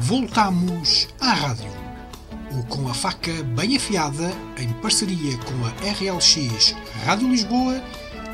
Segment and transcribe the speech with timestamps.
[0.00, 1.70] Voltamos à rádio.
[2.52, 6.72] O Com a Faca Bem Afiada, em parceria com a RLX
[7.04, 7.80] Rádio Lisboa,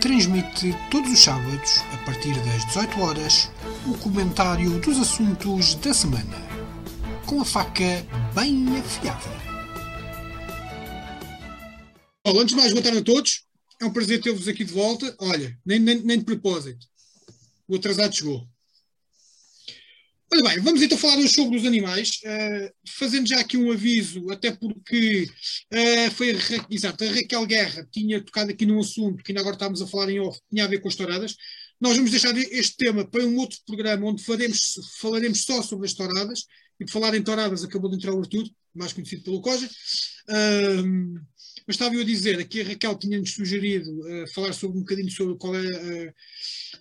[0.00, 3.50] transmite todos os sábados, a partir das 18 horas,
[3.86, 6.36] o comentário dos assuntos da semana.
[7.26, 8.04] Com a faca
[8.34, 9.30] bem afiada.
[12.26, 13.44] Olá, antes de mais, boa tarde a todos.
[13.80, 15.14] É um prazer ter-vos aqui de volta.
[15.20, 16.86] Olha, nem, nem, nem de propósito.
[17.68, 18.51] O atrasado chegou.
[20.34, 24.30] Olha bem, vamos então falar hoje sobre os animais, uh, fazendo já aqui um aviso,
[24.30, 25.28] até porque
[25.70, 26.34] uh, foi
[26.70, 30.08] exato, a Raquel Guerra tinha tocado aqui num assunto que ainda agora estávamos a falar
[30.08, 31.36] em off, tinha a ver com as touradas.
[31.78, 35.92] Nós vamos deixar este tema para um outro programa onde faremos, falaremos só sobre as
[35.92, 36.46] touradas,
[36.80, 39.68] e por falar em touradas acabou de entrar o Arthur, mais conhecido pelo Coja.
[40.30, 41.20] Uh,
[41.66, 45.10] mas estava eu a dizer, aqui a Raquel tinha-nos sugerido uh, falar sobre um bocadinho
[45.10, 45.60] sobre qual é.
[45.60, 46.14] Uh,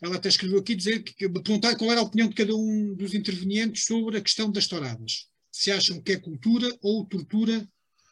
[0.02, 3.14] ela até escreveu aqui dizer que, perguntar qual era a opinião de cada um dos
[3.14, 5.28] intervenientes sobre a questão das touradas.
[5.52, 7.68] Se acham que é cultura ou tortura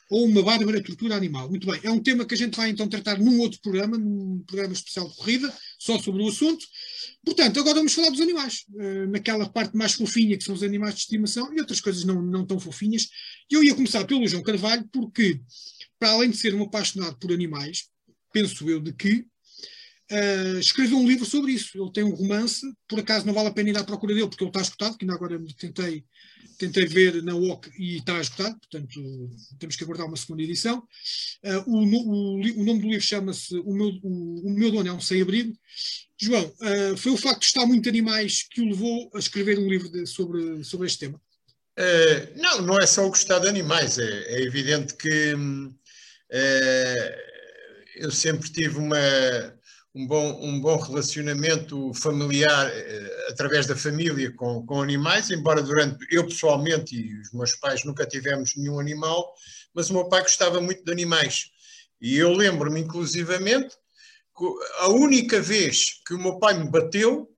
[0.09, 1.47] ou uma bárbara tortura animal.
[1.49, 4.43] Muito bem, é um tema que a gente vai então tratar num outro programa, num
[4.45, 6.65] programa especial de corrida, só sobre o assunto.
[7.23, 10.95] Portanto, agora vamos falar dos animais, uh, naquela parte mais fofinha que são os animais
[10.95, 13.07] de estimação e outras coisas não, não tão fofinhas.
[13.51, 15.39] Eu ia começar pelo João Carvalho, porque
[15.99, 17.89] para além de ser um apaixonado por animais,
[18.31, 19.25] penso eu de que
[20.11, 21.81] uh, escreveu um livro sobre isso.
[21.81, 24.43] Ele tem um romance, por acaso não vale a pena ir à procura dele, porque
[24.43, 26.03] ele está escutado, que ainda agora tentei,
[26.57, 30.83] tentei ver na OC e está escutado, portanto temos que aguardar uma segunda edição.
[31.43, 34.93] Uh, o, o, o, nome do livro chama-se o meu, o, o, meu Dono é
[34.93, 35.53] um Sem-Abrigo.
[36.21, 39.69] João, uh, foi o facto de estar muito animais que o levou a escrever um
[39.69, 41.21] livro de, sobre, sobre este tema?
[42.35, 45.73] Não, não é só o gostar de animais, é, é evidente que hum,
[47.95, 48.97] eu sempre tive uma,
[49.93, 56.05] um, bom, um bom relacionamento familiar eh, através da família com, com animais, embora durante
[56.11, 59.33] eu pessoalmente e os meus pais nunca tivemos nenhum animal,
[59.73, 61.51] mas o meu pai gostava muito de animais.
[62.01, 63.75] E eu lembro-me, inclusivamente,
[64.37, 64.45] que
[64.79, 67.29] a única vez que o meu pai me bateu,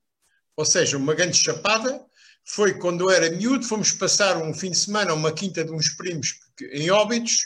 [0.56, 2.06] ou seja, uma grande chapada,
[2.46, 5.72] foi quando eu era miúdo, fomos passar um fim de semana a uma quinta de
[5.72, 6.36] uns primos
[6.74, 7.38] em Óbidos,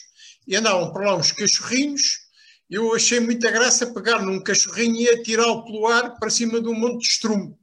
[0.48, 2.26] e andavam por lá uns cachorrinhos.
[2.70, 6.74] Eu achei muita graça pegar num cachorrinho e atirá-lo pelo ar para cima de um
[6.74, 7.56] monte de estrume.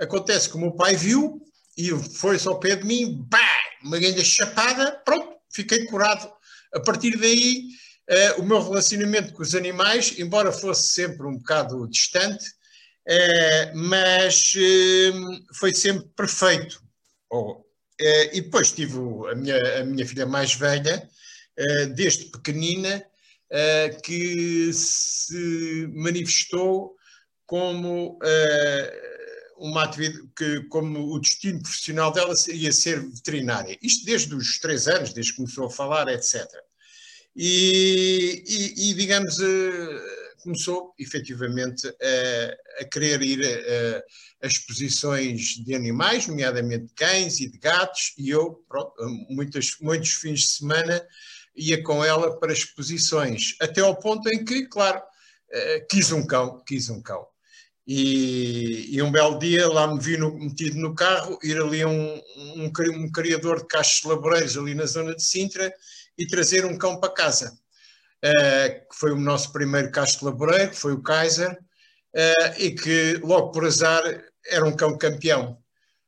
[0.00, 1.40] Acontece que o meu pai viu
[1.76, 3.40] e foi-se ao pé de mim, bah,
[3.82, 6.30] uma grande chapada, pronto, fiquei curado.
[6.74, 7.68] A partir daí,
[8.10, 12.44] uh, o meu relacionamento com os animais, embora fosse sempre um bocado distante,
[13.08, 16.82] uh, mas uh, foi sempre perfeito.
[17.30, 17.62] Oh,
[18.32, 18.98] e depois tive
[19.30, 21.08] a minha, a minha filha mais velha, eh,
[21.94, 23.04] desde pequenina,
[23.54, 26.96] eh, que se manifestou
[27.44, 33.76] como eh, uma atividade que, como o destino profissional dela ia ser veterinária.
[33.82, 36.46] Isto desde os três anos, desde que começou a falar, etc.
[37.36, 39.36] E, e, e digamos,
[40.42, 47.50] começou efetivamente a, a querer ir a, a, exposições de animais, nomeadamente de cães e
[47.50, 48.94] de gatos, e eu, pronto,
[49.28, 51.06] muitos, muitos fins de semana
[51.54, 56.62] ia com ela para exposições, até ao ponto em que, claro, uh, quis um cão,
[56.66, 57.26] quis um cão.
[57.86, 61.88] E, e, um belo dia lá me vi no, metido no carro, ir ali a
[61.88, 65.72] um, um, um, criador de cachos laboreiros ali na zona de Sintra
[66.16, 67.58] e trazer um cão para casa.
[68.24, 73.50] Uh, que foi o nosso primeiro cacho laboreiro, foi o Kaiser, uh, e que logo
[73.50, 74.02] por azar
[74.46, 75.58] era um cão campeão.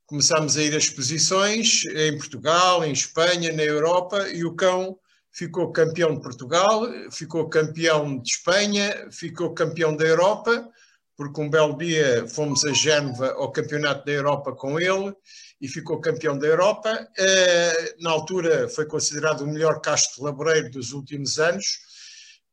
[0.07, 4.97] Começámos a ir a exposições em Portugal, em Espanha, na Europa, e o cão
[5.35, 10.71] ficou campeão de Portugal, ficou campeão de Espanha, ficou campeão da Europa,
[11.17, 15.13] porque um belo dia fomos a Génova ao Campeonato da Europa com ele
[15.61, 17.09] e ficou campeão da Europa.
[17.19, 21.65] Eh, na altura foi considerado o melhor casto laboreiro dos últimos anos.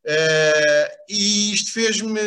[0.04, 2.20] Eh, e isto fez-me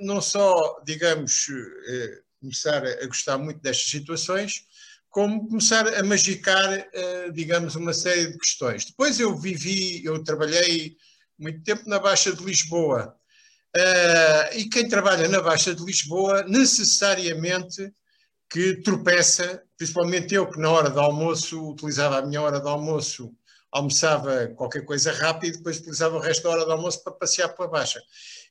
[0.00, 1.46] não só, digamos,
[1.88, 4.62] eh, começar a gostar muito destas situações,
[5.10, 8.84] como começar a magicar, uh, digamos, uma série de questões.
[8.84, 10.96] Depois eu vivi, eu trabalhei
[11.38, 13.14] muito tempo na Baixa de Lisboa.
[13.76, 17.92] Uh, e quem trabalha na Baixa de Lisboa, necessariamente
[18.50, 23.32] que tropeça, principalmente eu que na hora do almoço, utilizava a minha hora de almoço,
[23.70, 27.68] almoçava qualquer coisa rápido, depois utilizava o resto da hora do almoço para passear pela
[27.68, 28.00] Baixa.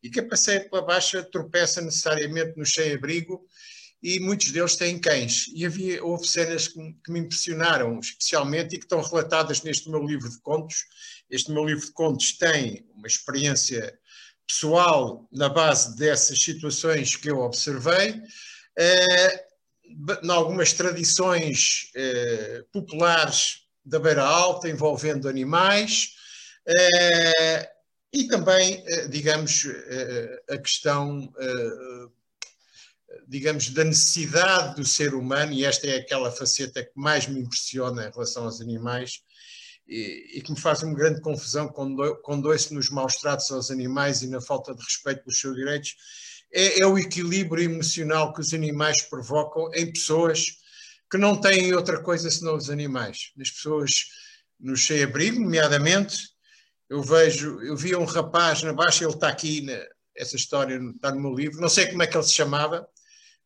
[0.04, 3.44] E quem passeia pela Baixa tropeça necessariamente no sem-abrigo,
[4.02, 5.46] e muitos deles têm cães.
[5.54, 10.04] E havia, houve cenas que, que, me impressionaram especialmente e que estão relatadas neste meu
[10.04, 10.86] livro de contos.
[11.30, 13.98] Este meu livro de contos tem uma experiência
[14.48, 18.12] pessoal na base dessas situações que eu observei.
[18.12, 19.48] Uh,
[20.24, 26.14] em algumas tradições uh, populares da Beira Alta envolvendo animais
[26.68, 27.78] uh,
[28.14, 29.66] e também, digamos,
[30.50, 31.30] a questão
[33.28, 38.08] digamos, da necessidade do ser humano, e esta é aquela faceta que mais me impressiona
[38.08, 39.22] em relação aos animais,
[39.88, 42.02] e, e que me faz uma grande confusão quando,
[42.48, 45.96] ouço nos maus tratos aos animais e na falta de respeito pelos seus direitos,
[46.54, 50.58] é, é o equilíbrio emocional que os animais provocam em pessoas
[51.10, 53.32] que não têm outra coisa senão os animais.
[53.38, 53.92] Nas pessoas
[54.60, 56.18] no sem-abrigo, nomeadamente,
[56.90, 59.78] eu vejo, eu vi um rapaz na baixa, ele está aqui, na,
[60.16, 62.88] essa história está no meu livro, não sei como é que ele se chamava,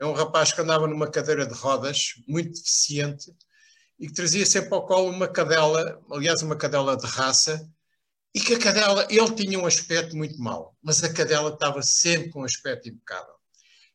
[0.01, 3.31] é um rapaz que andava numa cadeira de rodas, muito deficiente,
[4.00, 7.69] e que trazia sempre ao colo uma cadela, aliás, uma cadela de raça,
[8.33, 12.31] e que a cadela, ele tinha um aspecto muito mau, mas a cadela estava sempre
[12.31, 13.36] com um aspecto impecável.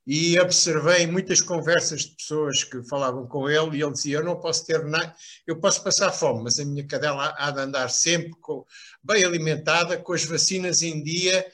[0.07, 4.39] E observei muitas conversas de pessoas que falavam com ele e ele dizia: Eu não
[4.39, 5.13] posso ter nada,
[5.45, 8.65] eu posso passar fome, mas a minha cadela há de andar sempre com,
[9.03, 11.45] bem alimentada, com as vacinas em dia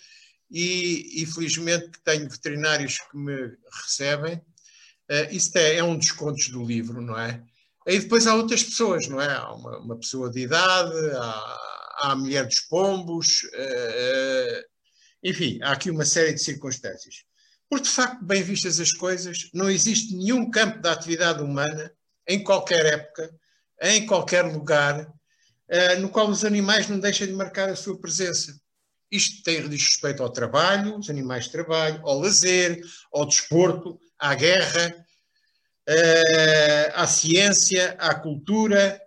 [0.53, 4.35] e, e felizmente tenho veterinários que me recebem.
[5.11, 7.43] Uh, isto é, é um dos contos do livro, não é?
[7.89, 9.35] Aí depois há outras pessoas, não é?
[9.35, 11.59] Há uma, uma pessoa de idade, há,
[12.01, 14.65] há a mulher dos pombos, uh, uh,
[15.25, 17.25] enfim, há aqui uma série de circunstâncias.
[17.69, 21.91] Por de facto, bem vistas as coisas, não existe nenhum campo da atividade humana,
[22.29, 23.35] em qualquer época,
[23.81, 28.62] em qualquer lugar, uh, no qual os animais não deixem de marcar a sua presença.
[29.13, 32.81] Isto tem respeito ao trabalho, os animais de trabalho, ao lazer,
[33.13, 35.05] ao desporto, à guerra,
[35.87, 38.99] uh, à ciência, à cultura.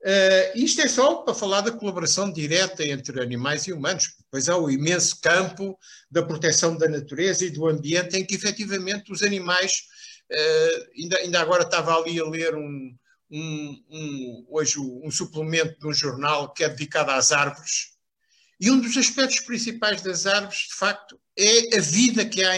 [0.00, 4.14] Uh, isto é só para falar da colaboração direta entre animais e humanos.
[4.20, 5.76] Depois há o imenso campo
[6.08, 9.72] da proteção da natureza e do ambiente em que efetivamente os animais.
[10.30, 12.94] Uh, ainda, ainda agora estava ali a ler um,
[13.28, 17.97] um, um, hoje um suplemento de um jornal que é dedicado às árvores
[18.60, 22.52] e um dos aspectos principais das árvores, de facto, é a vida que há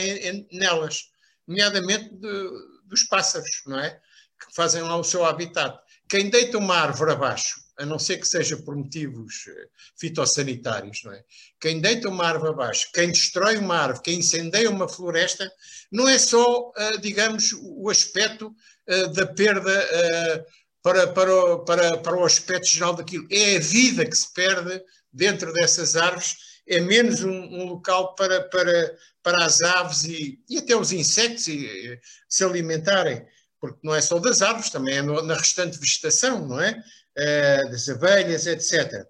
[0.51, 1.11] nelas,
[1.47, 2.51] nomeadamente de,
[2.87, 3.91] dos pássaros, não é?
[3.91, 5.79] Que fazem lá o seu habitat.
[6.09, 9.69] Quem deita uma árvore abaixo, a não ser que seja por motivos eh,
[9.99, 11.23] fitossanitários, não é?
[11.61, 15.51] Quem deita uma árvore abaixo, quem destrói uma árvore, quem incendeia uma floresta,
[15.91, 18.55] não é só, eh, digamos, o aspecto
[18.87, 20.47] eh, da perda
[20.83, 23.27] para, para, para, para o aspecto geral daquilo.
[23.31, 26.37] É a vida que se perde dentro dessas árvores,
[26.67, 31.49] é menos um, um local para, para, para as aves e, e até os insetos
[31.49, 33.27] e, se alimentarem,
[33.61, 36.83] porque não é só das árvores, também é no, na restante vegetação, não é?
[37.19, 39.05] Uh, das abelhas, etc.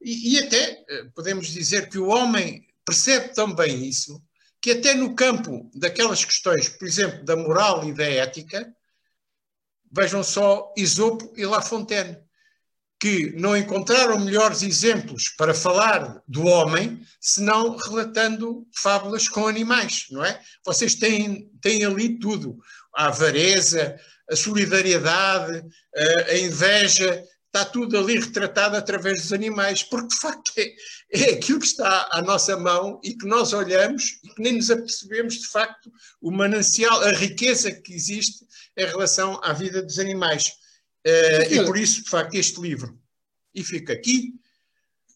[0.00, 4.22] E, e até uh, podemos dizer que o homem percebe também isso,
[4.60, 8.72] que até no campo daquelas questões, por exemplo, da moral e da ética,
[9.90, 12.18] vejam só Isopo e La Fontaine
[13.06, 20.24] que não encontraram melhores exemplos para falar do homem senão relatando fábulas com animais, não
[20.24, 20.40] é?
[20.64, 22.58] Vocês têm, têm ali tudo:
[22.96, 23.96] a avareza,
[24.28, 25.62] a solidariedade,
[26.28, 30.74] a, inveja, está tudo ali retratado através dos animais, porque de facto é,
[31.12, 34.68] é aquilo que está à nossa mão e que nós olhamos e que nem nos
[34.68, 38.44] apercebemos de facto o manancial, a riqueza que existe
[38.76, 40.65] em relação à vida dos animais.
[41.06, 42.98] Uh, e por isso, de facto, este livro.
[43.54, 44.34] E fica aqui.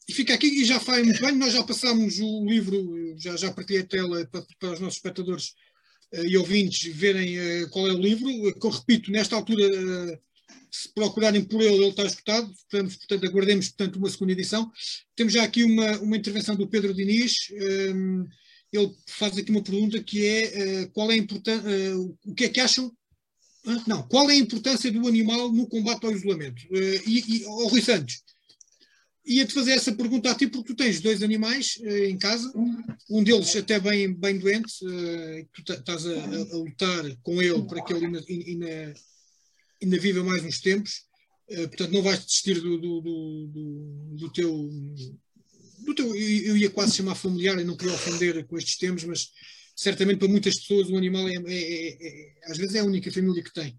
[0.08, 1.32] E fica aqui e já faz muito bem.
[1.32, 5.48] Nós já passamos o livro, já, já partilhei a tela para, para os nossos espectadores
[6.14, 8.28] uh, e ouvintes verem uh, qual é o livro.
[8.54, 9.66] Que eu repito, nesta altura,
[10.70, 12.46] se procurarem por ele, ele está escutado.
[12.46, 14.70] Portanto, portanto, aguardemos portanto, uma segunda edição.
[15.16, 17.48] Temos já aqui uma, uma intervenção do Pedro Diniz.
[17.92, 18.28] Um,
[18.72, 21.68] ele faz aqui uma pergunta que é qual é a importância,
[22.24, 22.96] o que é que acham
[23.86, 26.62] não, qual é a importância do animal no combate ao isolamento?
[26.70, 28.22] Uh, e, e oh, Rui Santos,
[29.24, 32.50] ia-te fazer essa pergunta a ti, porque tu tens dois animais uh, em casa,
[33.10, 37.84] um deles até bem, bem doente, uh, tu estás a, a, lutar com ele para
[37.84, 38.94] que ele ainda, ainda,
[39.82, 41.04] ainda viva mais uns tempos,
[41.46, 44.70] portanto não vais desistir do, do, do, do, teu.
[45.80, 49.30] Do teu eu ia quase chamar familiar e não queria ofender com estes termos, mas
[49.80, 53.10] certamente para muitas pessoas o animal é, é, é, é, às vezes é a única
[53.10, 53.78] família que tem.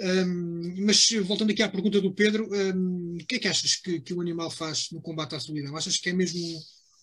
[0.00, 4.14] Um, mas voltando aqui à pergunta do Pedro, o que é que achas que, que,
[4.14, 5.76] o animal faz no combate à solidão?
[5.76, 6.40] Achas que é mesmo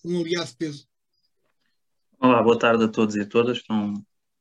[0.06, 0.88] um, um aliado de peso?
[2.22, 3.58] Olá, boa tarde a todos e a todas.
[3.58, 3.94] Estão,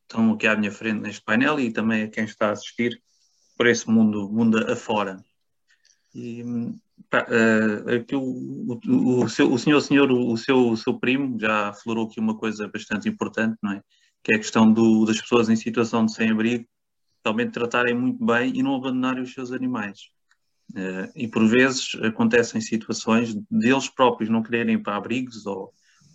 [0.02, 3.02] estão aqui à minha frente neste painel e também a quem está a assistir
[3.56, 5.20] por esse mundo, mundo afora.
[6.14, 6.44] E,
[7.10, 11.68] pá, uh, o, o, o, seu, o senhor, senhor o, seu, o seu primo já
[11.68, 13.82] aflorou aqui uma coisa bastante importante, não é?
[14.22, 16.66] Que é a questão do, das pessoas em situação de sem-abrigo
[17.24, 20.10] realmente tratarem muito bem e não abandonarem os seus animais.
[20.72, 25.72] Uh, e por vezes acontecem situações deles próprios não quererem para abrigos ou,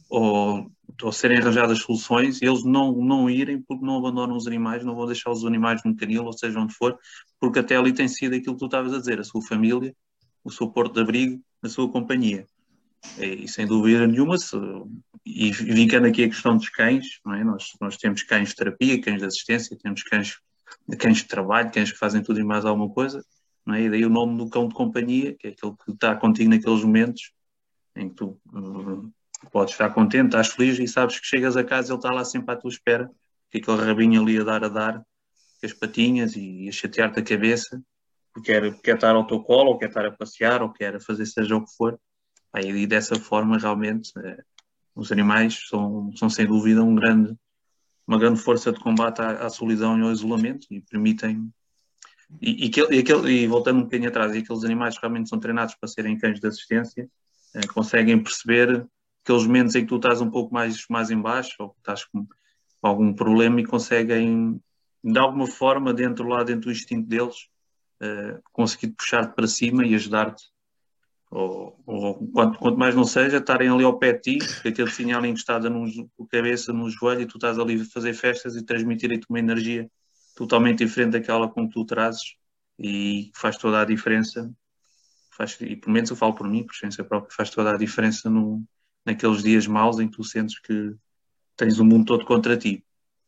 [0.10, 0.70] ou,
[1.02, 5.06] ou, serem arranjadas soluções, eles não, não irem porque não abandonam os animais, não vão
[5.06, 6.98] deixar os animais no canil, ou seja onde for,
[7.40, 9.96] porque até ali tem sido aquilo que tu estavas a dizer, a sua família,
[10.44, 12.46] o seu porto de abrigo, a sua companhia.
[13.18, 14.56] E, e sem dúvida nenhuma, se,
[15.26, 17.44] e vincando aqui a questão dos cães, é?
[17.44, 20.40] nós, nós temos cães de terapia, cães de assistência, temos cães,
[20.98, 23.24] cães de trabalho, cães que fazem tudo e mais alguma coisa,
[23.70, 23.82] é?
[23.82, 26.84] e daí o nome do cão de companhia, que é aquele que está contigo naqueles
[26.84, 27.32] momentos
[27.96, 29.12] em que tu uh,
[29.52, 32.54] podes estar contente, estás feliz e sabes que chegas a casa ele está lá sempre
[32.54, 33.10] à tua espera,
[33.50, 37.24] que aquele rabinho ali a dar a dar, com as patinhas e a chatear-te a
[37.24, 37.82] cabeça,
[38.44, 41.56] quer, quer estar ao teu colo, ou quer estar a passear, ou quer fazer seja
[41.56, 42.00] o que for.
[42.56, 44.44] e dessa forma, realmente, eh,
[44.96, 47.36] os animais são, são sem dúvida um grande,
[48.08, 51.52] uma grande força de combate à, à solidão e ao isolamento e permitem.
[52.42, 55.30] E, e, que, e, aquele, e voltando um bocadinho atrás, e aqueles animais que realmente
[55.30, 57.10] são treinados para serem cães de assistência,
[57.56, 58.88] eh, conseguem perceber
[59.24, 62.06] aqueles momentos em que tu estás um pouco mais, mais em baixo ou que estás
[62.06, 62.26] com
[62.82, 64.60] algum problema e conseguem,
[65.04, 67.51] de alguma forma, dentro lá, dentro do instinto deles,
[68.02, 70.44] uh, conseguir puxar-te para cima e ajudar-te.
[71.30, 75.18] Ou, ou quanto, quanto, mais não seja, estarem ali ao pé de ti, aquele tinha
[75.18, 78.66] ali encostado com a cabeça no joelho e tu estás ali a fazer festas e
[78.66, 79.90] transmitir-te uma energia
[80.36, 82.36] totalmente diferente daquela com que tu trazes
[82.78, 84.52] e faz toda a diferença.
[85.32, 88.30] Faz, e pelo menos eu falo por mim, por experiência própria, faz toda a diferença
[88.30, 88.62] no,
[89.06, 90.94] naqueles dias maus em que tu sentes que
[91.56, 92.84] tens o mundo todo contra ti.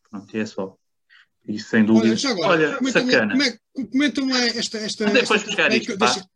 [0.10, 0.78] Pronto, é só.
[1.48, 2.16] Isso sem dúvida.
[2.16, 3.46] Olha, agora, Olha comenta sacana.
[3.46, 4.78] É, comenta-me lá esta.
[4.78, 5.98] esta depois esta, buscar isto.
[5.98, 6.30] Deixa...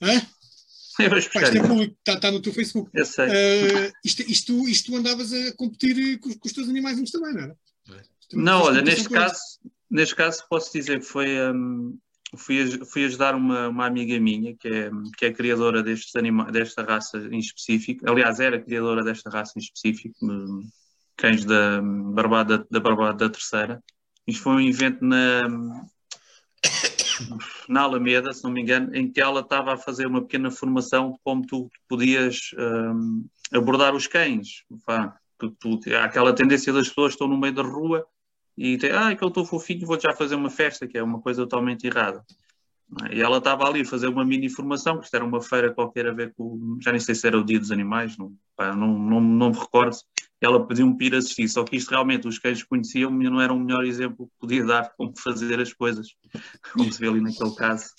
[0.00, 0.22] Hã?
[0.98, 2.90] Eu vou Pá, isto é público, está, está, no teu Facebook.
[2.92, 3.26] Eu sei.
[3.26, 7.56] Uh, isto, isto, isto andavas a competir com, com os teus animais também, não era?
[8.34, 9.40] Não, olha, neste caso,
[9.90, 11.50] neste caso posso dizer que foi.
[11.50, 11.98] Um,
[12.36, 16.82] fui, fui ajudar uma, uma amiga minha que é, que é criadora destes anima, desta
[16.82, 18.08] raça em específico.
[18.08, 20.16] Aliás, era criadora desta raça em específico,
[21.16, 23.82] cães da Barbada da, Barbada da Terceira.
[24.26, 25.42] Isto foi um evento na,
[27.68, 31.12] na Alameda, se não me engano, em que ela estava a fazer uma pequena formação
[31.12, 34.64] de como tu podias um, abordar os cães.
[34.86, 38.06] Pá, tu, há aquela tendência das pessoas que estão no meio da rua
[38.56, 41.20] e tem, ah, que eu estou fofinho, vou já fazer uma festa, que é uma
[41.20, 42.24] coisa totalmente errada.
[43.10, 46.06] E ela estava ali a fazer uma mini formação, que isto era uma feira qualquer
[46.06, 48.98] a ver com, já nem sei se era o dia dos animais, não, pá, não,
[48.98, 49.96] não, não me recordo.
[50.44, 53.52] Ela pediu-me para ir assistir, só que isto realmente os cães conheciam e não era
[53.52, 56.08] o melhor exemplo que podia dar como fazer as coisas,
[56.72, 57.90] como se vê ali naquele caso.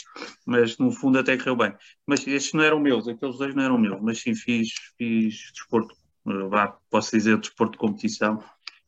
[0.45, 1.73] Mas no fundo até correu bem.
[2.05, 5.95] Mas estes não eram meus, aqueles dois não eram meus, mas sim fiz, fiz desporto,
[6.49, 8.43] vá, posso dizer desporto de competição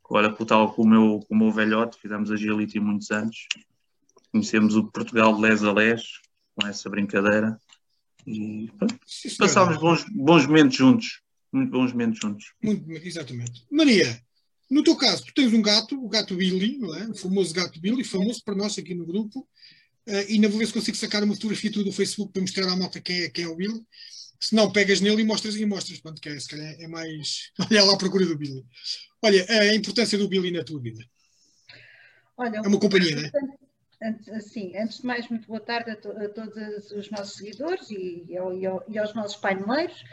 [0.09, 3.47] Olha, por tal com o meu, com o meu velhote, fizemos agility muitos anos.
[4.31, 6.03] Conhecemos o Portugal de les a les,
[6.53, 7.59] com essa brincadeira.
[8.27, 8.71] E
[9.37, 11.21] passámos bons, bons momentos juntos.
[11.51, 12.53] Muito bons momentos juntos.
[12.61, 13.65] Muito, exatamente.
[13.71, 14.21] Maria,
[14.69, 17.07] no teu caso, tu tens um gato, o gato Billy, não é?
[17.07, 19.47] o famoso gato Billy, famoso para nós aqui no grupo.
[20.07, 22.67] Uh, e ainda vou ver se consigo sacar uma fotografia tua do Facebook para mostrar
[22.67, 23.81] à malta quem é, quem é o Billy.
[24.39, 25.99] Se não, pegas nele e mostras e mostras.
[25.99, 27.51] Pronto, que é, se calhar é mais.
[27.71, 28.63] Olha lá à procura do Billy.
[29.23, 31.03] Olha, a importância do Billy na tua vida.
[32.37, 33.31] Olha, é uma companhia, não é?
[34.03, 37.89] Antes, sim, antes de mais, muito boa tarde a, to a todos os nossos seguidores
[37.89, 40.03] e, e, ao, e aos nossos paineleiros.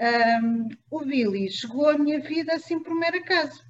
[0.00, 3.62] Um, o Billy chegou à minha vida assim por mero acaso.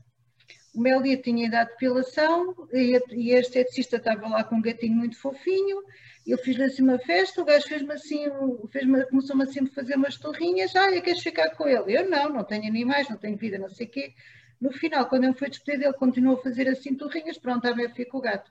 [0.74, 4.96] O Melia tinha idade de depilação e e a esteticista estava lá com um gatinho
[4.96, 5.82] muito fofinho
[6.26, 8.24] eu fiz-lhe assim uma festa, o gajo fez-me assim,
[8.70, 11.98] fez começou-me assim a fazer umas torrinhas, ah, queres ficar com ele?
[11.98, 14.14] Eu não, não tenho animais, não tenho vida, não sei o quê.
[14.58, 17.92] No final, quando eu fui despedir, ele continuou a fazer assim torrinhas, pronto, a ver,
[17.92, 18.50] fico o gato.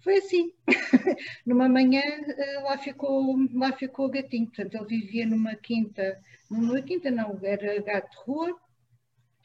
[0.00, 0.52] Foi assim.
[1.46, 4.46] numa manhã eh, lá ficou, lá ficou o gatinho.
[4.46, 8.60] Portanto, ele vivia numa quinta, numa quinta não, era gato de rua,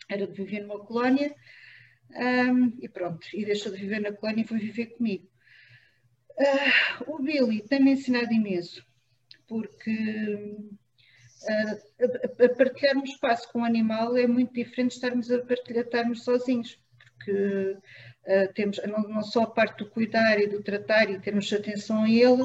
[0.10, 1.36] era de viver numa colónia,
[2.12, 5.28] um, e pronto, e deixou de viver na colónia e foi viver comigo.
[6.38, 8.86] Uh, o Billy tem-me ensinado imenso,
[9.48, 9.92] porque
[11.44, 15.40] uh, a, a partilhar um espaço com um animal é muito diferente de estarmos a
[15.44, 17.78] partilhar, estarmos sozinhos, porque
[18.28, 22.04] uh, temos não, não, só a parte do cuidar e do tratar e termos atenção
[22.04, 22.44] a ele,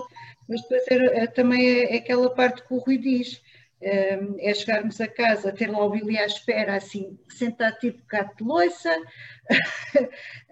[0.49, 3.43] mas depois é, é, também é, é, aquela parte que o Rui diz,
[3.83, 8.45] é chegarmos a casa, ter lá o Billy à espera, assim, sentado tipo gato de
[8.45, 8.95] loiça,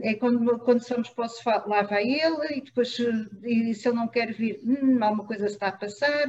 [0.00, 2.96] é quando, quando somos para o sofá, lá vai ele, e depois,
[3.42, 6.28] e se ele não quer vir, hum, alguma coisa está a passar,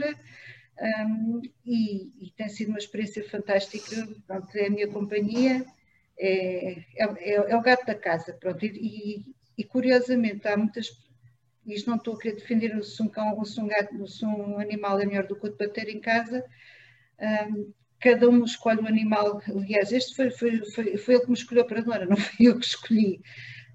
[0.81, 5.65] um, e, e, tem sido uma experiência fantástica, pronto, é a minha companhia,
[6.19, 9.25] é, é, é, é o gato da casa, pronto, e,
[9.57, 10.87] e, curiosamente há muitas
[11.65, 14.99] isto não estou a querer defender se um cão, se um gato, se um animal
[14.99, 16.43] é melhor do que o de bater em casa,
[17.47, 19.41] um, cada um escolhe o animal.
[19.47, 22.47] Aliás, este foi, foi, foi, foi ele que me escolheu para a Dona, não fui
[22.47, 23.21] eu que escolhi,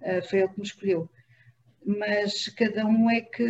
[0.03, 1.11] uh, foi ele que me escolheu.
[1.87, 3.45] Mas cada um é que,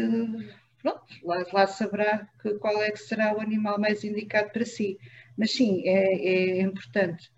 [0.82, 4.98] pronto, lá, lá saberá que, qual é que será o animal mais indicado para si.
[5.36, 7.32] Mas sim, é, é importante.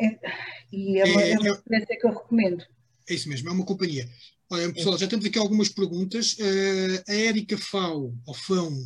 [0.00, 0.18] É,
[0.72, 2.64] e é uma, é, é uma experiência que eu recomendo.
[3.08, 4.08] É isso mesmo, é uma companhia.
[4.48, 6.34] Olha, pessoal, já temos aqui algumas perguntas.
[6.34, 8.76] Uh, a Érica Fau, ou Fão,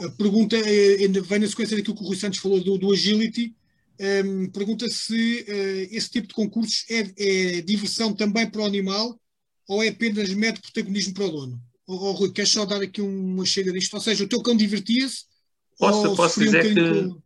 [0.00, 3.54] a pergunta é, vem na sequência daquilo que o Rui Santos falou do, do Agility.
[4.00, 8.64] Um, ehm, pergunta se uh, esse tipo de concursos é, é, diversão também para o
[8.64, 9.20] animal
[9.68, 11.62] ou é apenas mero protagonismo para o dono?
[11.86, 13.94] Oh, oh, Rui, queres só dar aqui uma chega disto?
[13.94, 15.24] Ou seja, o teu cão divertia-se?
[15.78, 17.21] Posso, posso dizer um que.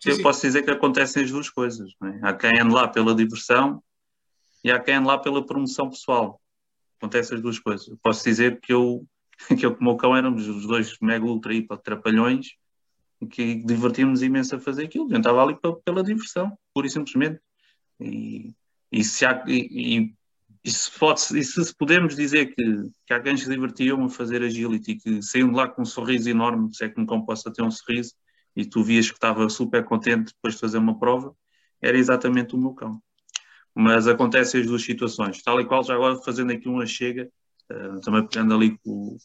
[0.00, 0.22] Sim, eu sim.
[0.22, 1.92] posso dizer que acontecem as duas coisas.
[2.02, 2.28] É?
[2.28, 3.82] Há quem ande lá pela diversão
[4.62, 6.40] e há quem ande lá pela promoção pessoal.
[6.98, 7.88] Acontecem as duas coisas.
[7.88, 9.06] Eu posso dizer que eu
[9.58, 12.48] que eu como o cão éramos os dois mega ultra hiper trapalhões
[13.30, 15.08] que divertíamos imenso a fazer aquilo.
[15.08, 17.40] Gente estava ali pela, pela diversão, pura e simplesmente.
[17.98, 18.54] E,
[18.92, 20.14] e, se, há, e,
[20.62, 24.42] e, se pode, e se podemos dizer que, que há quem se divertiam a fazer
[24.42, 27.50] agility, que saíam de lá com um sorriso enorme, se é que um cão possa
[27.50, 28.12] ter um sorriso,
[28.56, 31.36] e tu vias que estava super contente depois de fazer uma prova,
[31.80, 33.00] era exatamente o meu cão.
[33.74, 37.30] Mas acontecem as duas situações, tal e qual, já agora fazendo aqui uma chega,
[37.70, 39.16] Uh, também pegando ali o,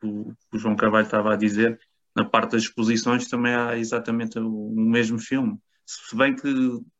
[0.00, 1.80] que o, o João Carvalho estava a dizer,
[2.14, 5.58] na parte das exposições também há exatamente o, o, mesmo filme.
[5.84, 6.48] Se bem que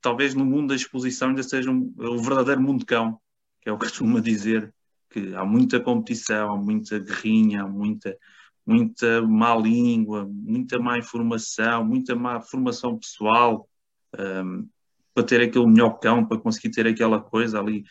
[0.00, 3.18] talvez no mundo da exposição ainda seja um, o verdadeiro mundo cão,
[3.60, 4.74] que é o que costuma dizer,
[5.08, 8.16] que há muita competição, há muita guerrinha, há muita,
[8.66, 13.68] muita má língua, muita má informação, muita má formação pessoal
[14.18, 14.68] um,
[15.14, 17.84] para ter aquele melhor cão, para conseguir ter aquela coisa ali.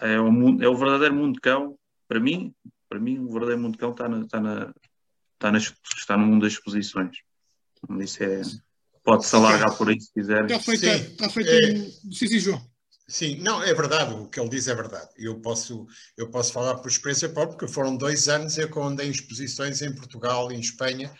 [0.00, 1.76] É o, é o verdadeiro mundo cão
[2.08, 2.54] para mim,
[2.88, 4.74] para mim o verdadeiro mundo cão está, na, está, na,
[5.34, 7.18] está, nas, está no mundo das exposições.
[8.00, 8.40] Isso é,
[9.02, 10.44] pode-se alargar por aí se quiser.
[10.44, 11.76] Está feito, sim, está feito é,
[12.12, 12.73] sim, sim, João.
[13.06, 15.10] Sim, não, é verdade, o que ele diz é verdade.
[15.16, 15.86] Eu posso,
[16.16, 18.68] eu posso falar por experiência própria, porque foram dois anos eu
[19.00, 21.10] em exposições em Portugal e em Espanha,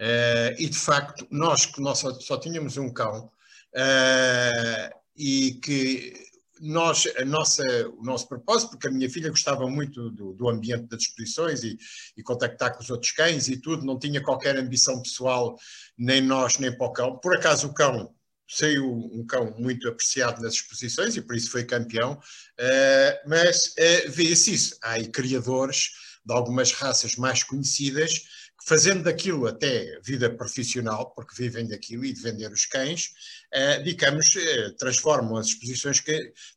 [0.00, 3.26] uh, e de facto, nós que nós só, só tínhamos um cão,
[3.74, 6.14] uh, e que
[6.58, 7.62] nós, a nossa,
[7.98, 11.78] o nosso propósito, porque a minha filha gostava muito do, do ambiente das exposições e,
[12.16, 15.58] e, contactar com os outros cães e tudo, não tinha qualquer ambição pessoal,
[15.98, 17.18] nem nós, nem para o cão.
[17.18, 18.15] Por acaso o cão
[18.48, 24.10] saiu um cão muito apreciado nas exposições e por isso foi campeão, uh, mas uh,
[24.10, 24.76] vê-se isso.
[24.82, 25.90] Há aí criadores
[26.24, 28.22] de algumas raças mais conhecidas
[28.66, 33.12] fazendo daquilo até vida profissional, porque vivem daquilo e de vender os cães,
[33.52, 36.02] eh, digamos, eh, transformam as exposições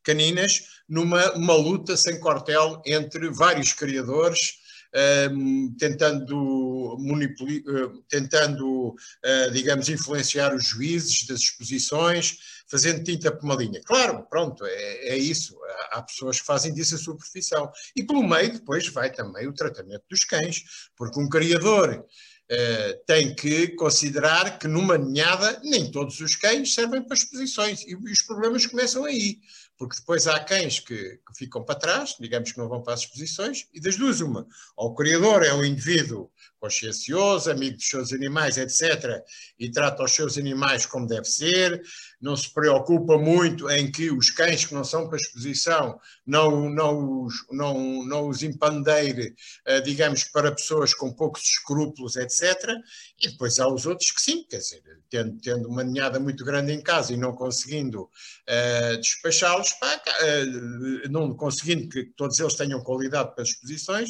[0.03, 4.58] caninas numa uma luta sem quartel entre vários criadores
[4.91, 13.55] Ehm, tentando, eh, tentando uh, digamos, influenciar os juízes das exposições, fazendo tinta por uma
[13.55, 13.81] linha.
[13.85, 15.55] Claro, pronto, é, é isso.
[15.91, 17.71] Há, pessoas que fazem disso a sua profissão.
[17.95, 20.63] E pelo meio depois vai também o tratamento dos cães,
[20.95, 22.05] porque um criador
[22.51, 27.93] Uh, tem que considerar que numa ninhada nem todos os cães servem para exposições e
[27.93, 29.37] os problemas começam aí
[29.79, 32.99] porque depois há cães que, que, ficam para trás, digamos que não vão para as
[32.99, 34.45] exposições, e das duas, uma.
[34.75, 39.23] Ou o criador é um indivíduo consciencioso, amigo dos seus animais, etc.,
[39.57, 41.81] e trata os seus animais como deve ser,
[42.19, 47.23] não se preocupa muito em que os cães que não são para exposição não, não,
[47.23, 49.33] os, não, não os empandeire,
[49.65, 52.75] eh, digamos, para pessoas com poucos escrúpulos, etc.,
[53.21, 56.73] e depois há os outros que sim, quer dizer, tendo, tendo uma ninhada muito grande
[56.73, 63.33] em casa e não conseguindo uh, despachá-los, uh, não conseguindo que todos eles tenham qualidade
[63.33, 64.09] para as exposições,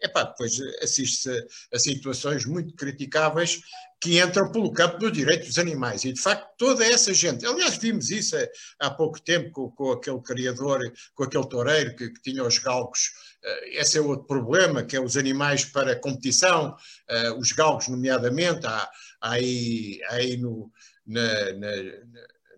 [0.00, 3.60] epá, depois assiste-se a situações muito criticáveis
[4.00, 6.04] que entram pelo campo do direito dos animais.
[6.04, 8.36] E, de facto, toda essa gente, aliás, vimos isso
[8.78, 13.10] há pouco tempo com, com aquele criador, com aquele toureiro que, que tinha os galgos.
[13.44, 16.76] Uh, esse é outro problema, que é os animais para competição,
[17.10, 18.88] uh, os galgos, nomeadamente, há,
[19.20, 20.70] há aí, há aí no,
[21.04, 21.68] na, na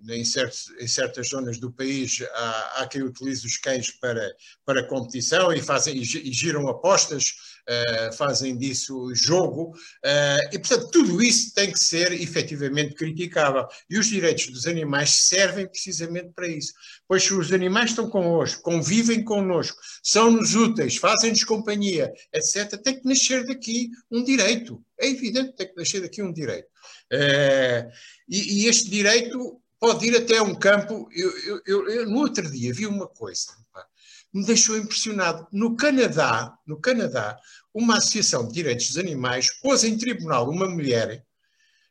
[0.08, 4.34] em, certos, em, certas zonas do país há, há quem utilize os cães para,
[4.64, 7.34] para competição e, fazem, e, giram apostas
[7.68, 13.66] uh, fazem disso jogo, uh, e portanto tudo isso tem que ser efetivamente criticável.
[13.88, 16.72] E os direitos dos animais servem precisamente para isso.
[17.06, 23.06] Pois se os animais estão connosco, convivem connosco, são-nos úteis, fazem-nos companhia, etc., tem que
[23.06, 24.82] nascer daqui um direito.
[24.98, 26.68] É evidente que tem que nascer daqui um direito.
[27.12, 27.90] Uh,
[28.28, 31.08] e, e, este direito pode ir até um campo.
[31.10, 33.46] Eu, eu, eu, no outro dia vi uma coisa.
[33.72, 33.84] Pá,
[34.32, 35.48] me deixou impressionado.
[35.50, 37.36] No Canadá, no Canadá,
[37.72, 41.24] uma associação de direitos dos animais pôs em tribunal uma mulher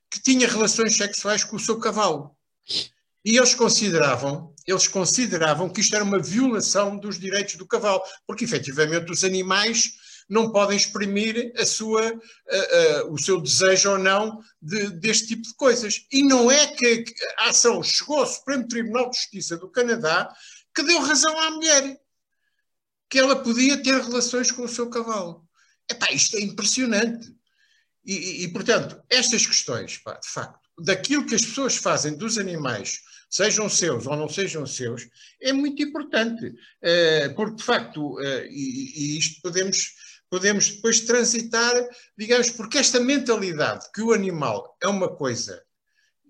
[0.09, 2.35] que tinha relações sexuais com o seu cavalo.
[3.25, 8.45] E eles consideravam, eles consideravam que isto era uma violação dos direitos do cavalo, porque
[8.45, 9.91] efetivamente os animais
[10.29, 12.13] não podem exprimir a sua,
[13.09, 16.05] o seu desejo ou não de, deste tipo de coisas.
[16.11, 17.03] E não é que
[17.39, 20.31] a ação chegou ao Supremo Tribunal de Justiça do Canadá
[20.75, 21.99] que deu razão à mulher,
[23.09, 25.47] que ela podia ter relações com o seu cavalo.
[25.89, 27.35] Epá, isto é impressionante.
[28.05, 32.37] E, e, e portanto, estas questões, pá, de facto, daquilo que as pessoas fazem dos
[32.37, 35.07] animais sejam seus ou não sejam seus,
[35.39, 39.93] é muito importante, eh, porque de facto, eh, e, isto podemos,
[40.29, 41.73] podemos depois transitar,
[42.17, 45.61] digamos, porque esta mentalidade que o animal é uma coisa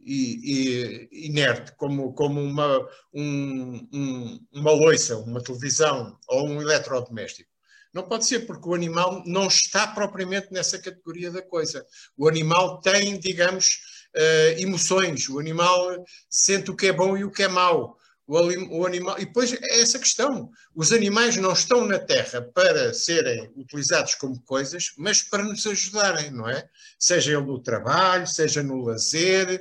[0.02, 7.50] inerte, como, como uma, um, um, uma loiça, uma televisão ou um eletrodoméstico.
[7.94, 11.86] Não pode ser, porque o animal não está propriamente nessa categoria da coisa.
[12.16, 13.80] O animal tem, digamos,
[14.16, 17.98] uh, emoções, o animal sente o que é bom e o que é mau.
[18.32, 23.52] O, animal, e depois é essa questão: os animais não estão na Terra para serem
[23.56, 26.70] utilizados como coisas, mas para nos ajudarem, não é?
[27.00, 29.60] Seja ele no trabalho, seja no lazer,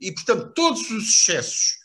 [0.00, 1.76] e portanto, todos os excessos,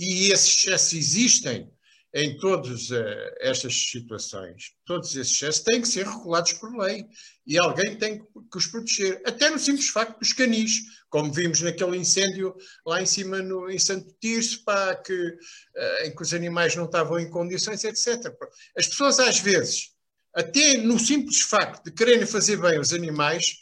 [0.00, 1.70] e esses excessos existem
[2.12, 3.04] em todas uh,
[3.38, 7.06] estas situações, todos esses excessos têm que ser regulados por lei
[7.46, 10.80] e alguém tem que os proteger, até no simples facto dos canis,
[11.16, 16.14] como vimos naquele incêndio lá em cima no, em Santo Tirso, pá, que, uh, em
[16.14, 18.30] que os animais não estavam em condições, etc.
[18.76, 19.92] As pessoas às vezes,
[20.34, 23.54] até no simples facto de quererem fazer bem aos animais,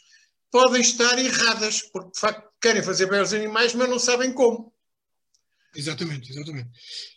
[0.51, 4.73] podem estar erradas, porque de facto querem fazer bem aos animais, mas não sabem como.
[5.73, 6.69] Exatamente, exatamente.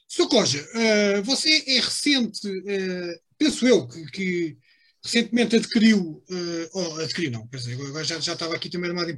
[0.07, 0.29] Sr.
[0.29, 4.59] Coja, uh, você é recente, uh, penso eu, que, que
[5.05, 9.11] recentemente adquiriu, uh, oh, adquiriu não, quer dizer, agora já, já estava aqui também armado
[9.11, 9.17] em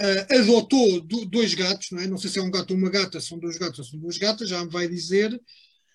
[0.00, 2.06] parque, adotou do, dois gatos, não é?
[2.06, 4.18] Não sei se é um gato ou uma gata, são dois gatos ou são duas
[4.18, 5.40] gatas, já me vai dizer.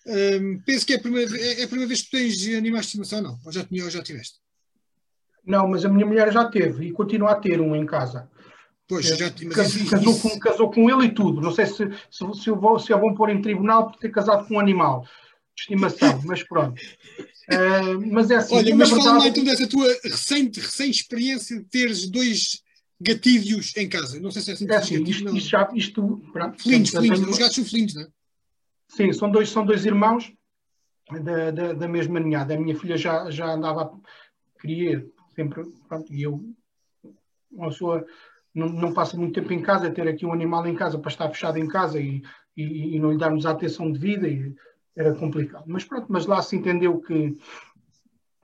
[0.06, 2.88] Um, penso que é a, primeira, é, é a primeira vez que tens animais de
[2.88, 3.38] estimação, não?
[3.44, 4.38] Ou já, tinha, ou já tiveste?
[5.44, 8.30] Não, mas a minha mulher já teve e continua a ter um em casa.
[8.88, 11.40] Pois, já, casou, com, casou com ele e tudo.
[11.40, 14.10] Não sei se, se, se, eu vou, se eu vou pôr em tribunal por ter
[14.10, 16.80] casado com um animal de estimação, mas pronto.
[17.50, 18.54] Uh, mas é assim.
[18.54, 19.08] Olha, mas verdade...
[19.08, 22.62] fala então dessa tua recente, recente experiência de teres dois
[23.00, 24.20] gatilhos em casa.
[24.20, 27.20] Não sei se é assim que é assim, isto, isto, já, isto pronto, felinos, felinos.
[27.20, 27.30] Tenho...
[27.30, 28.08] Os gatos são felinos, não é?
[28.88, 30.32] Sim, são dois, são dois irmãos
[31.22, 32.54] da, da, da mesma ninhada.
[32.54, 33.92] A minha filha já, já andava,
[34.60, 36.42] queria sempre, pronto, e eu,
[37.50, 38.06] uma pessoa
[38.54, 41.28] não, não passa muito tempo em casa, ter aqui um animal em casa para estar
[41.28, 42.22] fechado em casa e,
[42.56, 44.54] e, e não lhe darmos a atenção devida e
[44.96, 45.64] era complicado.
[45.66, 47.36] Mas pronto, mas lá se entendeu que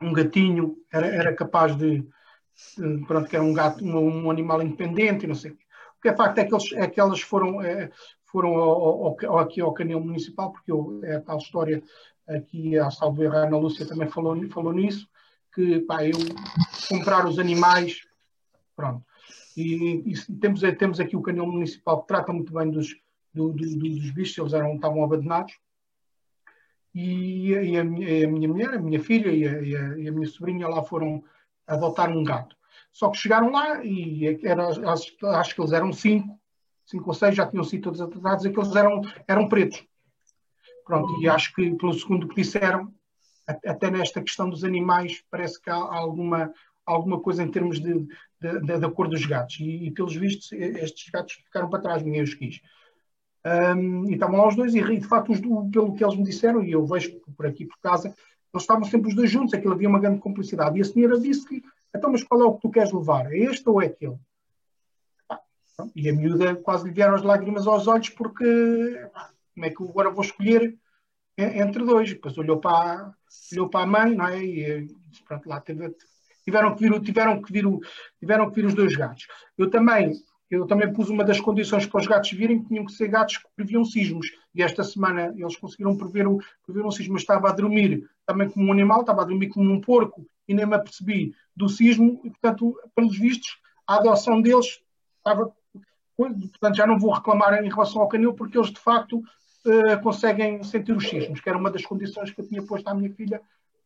[0.00, 2.06] um gatinho era, era capaz de,
[3.06, 5.64] pronto, que era um gato, um, um, animal independente e não sei o quê.
[5.98, 7.90] O que é facto é que, eles, é que elas foram, é,
[8.24, 11.82] foram ao, ao, aqui ao canil municipal, porque eu, é a tal história
[12.26, 15.08] aqui, a Salvo Errar, Ana Lúcia também falou, falou nisso,
[15.54, 16.18] que pá, eu
[16.88, 18.06] comprar os animais,
[18.74, 19.04] pronto,
[19.56, 22.96] e, e, temos, temos aqui o canil municipal que trata muito bem dos,
[23.32, 25.58] do, do, dos bichos, eles eram, estavam abandonados.
[26.94, 30.08] E, e a, minha, a, minha, mulher, a minha filha e a, e, a, e
[30.08, 31.24] a, minha sobrinha lá foram
[31.66, 32.56] adotar um gato.
[32.92, 36.38] Só que chegaram lá e era, acho, que eles eram cinco,
[36.84, 39.82] cinco ou seis, já tinham sido todos adotados, e que eles eram, eram pretos.
[40.84, 42.92] Pronto, e acho que, pelo segundo que disseram,
[43.46, 46.52] até nesta questão dos animais, parece que há alguma,
[46.84, 48.06] alguma coisa em termos de,
[48.40, 49.58] da, da, cor dos gatos.
[49.60, 52.60] E, e, pelos vistos, estes gatos ficaram para trás, ninguém os quis.
[53.44, 56.62] Um, e estavam lá os dois, e de facto, os, pelo que eles me disseram,
[56.62, 58.14] e eu vejo por aqui por casa,
[58.52, 60.78] eles estavam sempre os dois juntos, aquilo havia uma grande complicidade.
[60.78, 61.62] E a senhora disse que,
[61.94, 63.32] então, mas qual é o que tu queres levar?
[63.32, 64.18] É este ou é aquele?
[65.94, 68.44] e a miúda quase lhe vieram as lágrimas aos olhos, porque
[69.54, 70.76] como é que agora vou escolher
[71.36, 72.10] entre dois?
[72.10, 73.12] Depois olhou para,
[73.52, 74.42] olhou para a mãe, não é?
[74.42, 74.88] E
[75.26, 75.94] pronto, lá teve,
[76.44, 77.64] tiveram que vir, tiveram que vir,
[78.18, 79.26] tiveram que vir os dois gatos.
[79.56, 80.12] Eu também,
[80.50, 83.38] eu também pus uma das condições para os gatos virem, que tinham que ser gatos
[83.38, 84.26] que previam sismos.
[84.54, 86.26] E esta semana eles conseguiram prever,
[86.64, 87.14] prever um sismo.
[87.14, 90.54] Eu estava a dormir também como um animal, estava a dormir como um porco e
[90.54, 92.20] nem me apercebi do sismo.
[92.24, 94.80] E, portanto, pelos vistos, a adoção deles
[95.18, 95.52] estava.
[96.16, 100.62] Portanto, já não vou reclamar em relação ao canil, porque eles de facto uh, conseguem
[100.62, 103.40] sentir os sismos, que era uma das condições que eu tinha posto à minha filha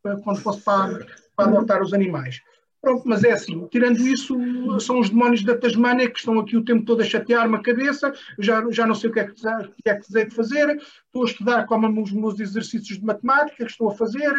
[0.04, 2.42] uh, quando fosse para, para adotar os animais.
[2.80, 4.36] Pronto, mas é assim, tirando isso,
[4.80, 8.12] são os demónios da Tasmânia que estão aqui o tempo todo a chatear-me a cabeça,
[8.38, 11.26] já, já não sei o que é que, que, é que de fazer, estou a
[11.26, 14.32] estudar como os meus exercícios de matemática que estou a fazer,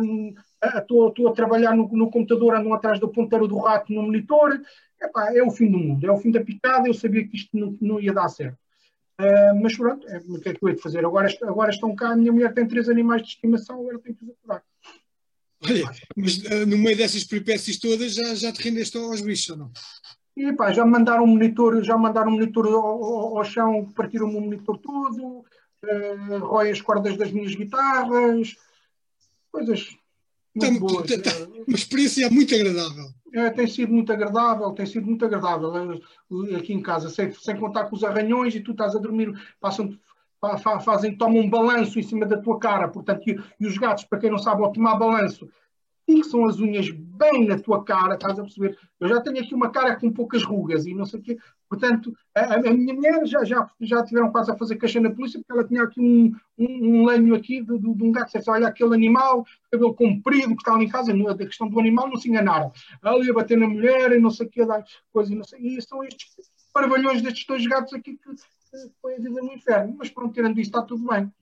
[0.00, 0.34] um,
[0.76, 4.60] estou, estou, a trabalhar no, no, computador, ando atrás do ponteiro do rato no monitor,
[5.02, 7.50] Epá, é o fim do mundo, é o fim da picada, eu sabia que isto
[7.56, 8.58] não, não ia dar certo.
[9.18, 11.04] Uh, mas pronto, é, o que é que eu hei de fazer?
[11.04, 14.24] Agora, agora estão cá, a minha mulher tem três animais de estimação, agora tenho que
[14.24, 14.62] os aturar.
[15.64, 19.56] Olha, mas uh, no meio dessas peripécias todas já, já te rendeste aos bichos ou
[19.56, 19.72] não?
[20.36, 24.36] E pá, já mandaram um monitor, já mandaram um monitor ao, ao, ao chão, partiram-me
[24.36, 28.54] o monitor todo, uh, rói as cordas das minhas guitarras,
[29.50, 29.96] coisas
[30.54, 31.10] muito tá, boas.
[31.10, 33.08] Tá, tá, uma experiência muito agradável.
[33.34, 36.00] É, tem sido muito agradável, tem sido muito agradável
[36.56, 39.98] aqui em casa, sem, sem contar com os arranhões e tu estás a dormir, passam
[40.84, 44.18] fazem, tomam um balanço em cima da tua cara, portanto, e, e os gatos, para
[44.18, 45.48] quem não sabe, ao tomar balanço,
[46.06, 48.78] fixam as unhas bem na tua cara, estás a perceber?
[49.00, 51.36] Eu já tenho aqui uma cara com poucas rugas e não sei o quê.
[51.68, 55.40] Portanto, a, a minha mulher já, já, já tiveram quase a fazer caixa na polícia
[55.40, 58.30] porque ela tinha aqui um, um, um lenho aqui de, de, de um gato.
[58.32, 62.08] Disse, olha, aquele animal, cabelo comprido que está ali em casa, a questão do animal
[62.08, 62.70] não se enganaram.
[63.02, 64.62] Ali a bater na mulher e não sei o quê,
[65.12, 65.58] coisa e não sei.
[65.60, 66.28] E são estes
[66.72, 68.30] parvalhões destes dois gatos aqui que,
[69.00, 69.94] foi a vida no inferno.
[69.98, 71.32] Mas pronto, tirando isto, está tudo bem.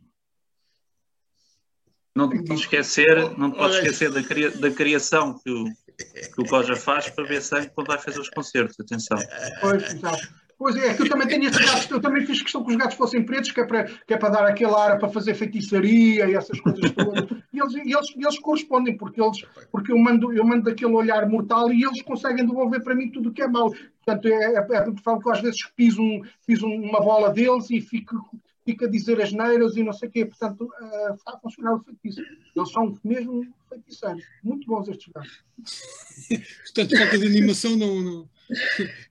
[2.15, 6.41] Não te podes esquecer, não te podes esquecer da, cria, da criação que o, que
[6.41, 8.79] o Coja faz para ver sangue quando vai fazer os concertos.
[8.79, 9.19] Atenção.
[9.61, 10.44] Pois, exato.
[10.59, 12.97] Pois é, que eu também tenho esses gatos, eu também fiz questão que os gatos
[12.97, 16.35] fossem pretos, que é para, que é para dar aquele ar para fazer feitiçaria e
[16.35, 17.29] essas coisas todas.
[17.53, 21.73] E eles, eles, eles correspondem, porque, eles, porque eu, mando, eu mando aquele olhar mortal
[21.73, 23.71] e eles conseguem devolver para mim tudo o que é mau.
[24.05, 27.81] Portanto, é, é, é falo que às vezes piso, um, piso uma bola deles e
[27.81, 28.17] fico
[28.65, 30.25] fica a dizer as neiras e não sei o quê.
[30.25, 32.23] Portanto, uh, está a funcionar o feitiço.
[32.57, 34.25] Eles são mesmo feiticeiros.
[34.43, 35.45] Muito bons estes gajos.
[36.65, 38.01] Portanto, falta de animação não...
[38.01, 38.34] não...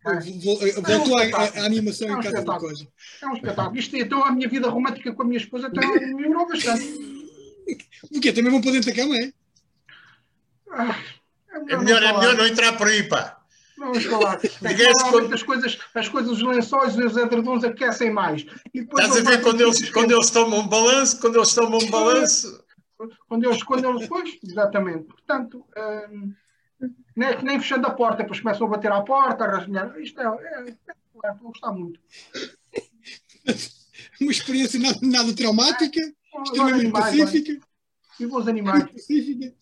[0.05, 0.19] É.
[0.81, 2.87] Voltou é um a, animação é um em casa da coisa.
[3.21, 3.77] É um espetáculo.
[3.77, 6.83] Isto, então, a minha vida romântica com a minha esposa então, melhorou bastante.
[8.11, 8.33] O quê?
[8.33, 9.33] Também vão para dentro da cama, é?
[10.71, 10.99] Ah,
[11.69, 13.39] é melhor, é melhor, não, é entrar por aí, pá.
[13.77, 14.39] Vamos falar.
[15.33, 18.45] as, coisas, as coisas, os lençóis e os edredons aquecem mais.
[18.73, 21.19] Estás a ver quando eles, quando eles tomam um balanço?
[21.19, 22.63] Quando eles tomam um balanço?
[23.27, 25.03] Quando eles, quando eles, pois, exatamente.
[25.05, 25.65] Portanto,
[26.11, 26.33] hum,
[27.15, 29.99] nem, nem fechando a porta, depois começam a bater à porta, a rasgar.
[29.99, 30.75] Isto é, é, é,
[31.25, 31.99] é gostar muito.
[34.21, 35.99] Uma experiência nada, nada traumática,
[36.43, 37.67] extremamente animais, pacífica.
[38.19, 38.83] E bons animais.
[38.91, 39.53] Pacífica.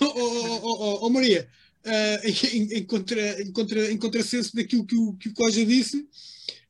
[0.00, 1.48] Oh, oh, oh, oh, Maria,
[1.84, 6.08] uh, em, em, contra, em, contra, em contrassenso daquilo que o, que o Coja disse,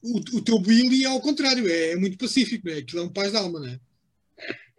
[0.03, 2.79] o, o teu Billy é ao contrário, é, é muito pacífico, não é?
[2.79, 3.81] Aquilo é um paz de alma, não é?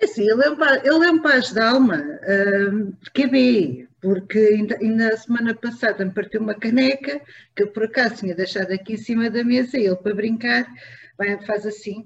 [0.01, 5.53] É sim, ele é um, um paz de alma, uh, porque é porque ainda, semana
[5.53, 7.21] passada me partiu uma caneca
[7.53, 10.65] que eu por acaso tinha deixado aqui em cima da mesa e ele para brincar
[11.17, 12.05] vai, faz assim,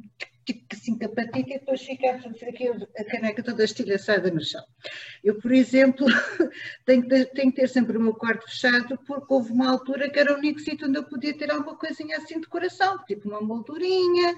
[0.72, 4.44] assim com a patica e depois fica a fazer aqui a caneca toda estilhaçada no
[4.44, 4.64] chão.
[5.24, 6.08] Eu, por exemplo,
[6.84, 10.20] tenho, que, tenho que ter sempre o meu quarto fechado porque houve uma altura que
[10.20, 13.40] era o único sítio onde eu podia ter alguma coisinha assim de decoração, tipo uma
[13.40, 14.36] moldurinha.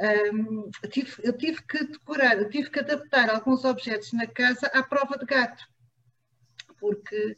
[0.00, 4.66] Um, eu, tive, eu tive que decorar, eu tive que adaptar alguns objetos na casa
[4.68, 5.64] à prova de gato,
[6.80, 7.36] porque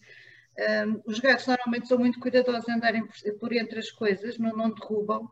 [0.87, 4.57] um, os gatos normalmente são muito cuidadosos em andarem por, por entre as coisas, não,
[4.57, 5.31] não derrubam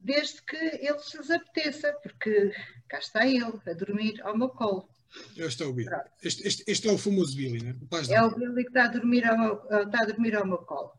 [0.00, 2.52] desde que ele se lhes apeteça, porque
[2.88, 4.88] cá está ele, a dormir ao meu colo.
[5.36, 5.90] Este é o Billy.
[6.22, 7.74] Este, este, este, é o famoso Billy, né?
[7.90, 10.58] o É o Billy que está a dormir ao meu, está a dormir ao meu
[10.58, 10.92] colo.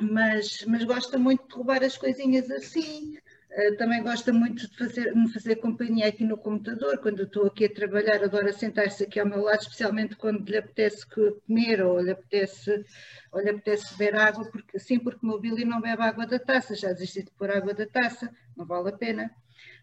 [0.00, 3.18] Mas, mas gosta muito de roubar as coisinhas assim,
[3.58, 7.64] Uh, também gosta muito de fazer, me fazer companhia aqui no computador, quando estou aqui
[7.64, 12.12] a trabalhar, adora sentar-se aqui ao meu lado, especialmente quando lhe apetece comer ou lhe
[12.12, 12.84] apetece,
[13.32, 16.38] ou lhe apetece beber água, porque, sim, porque o meu Billy não bebe água da
[16.38, 19.28] taça, já desisti de pôr água da taça, não vale a pena.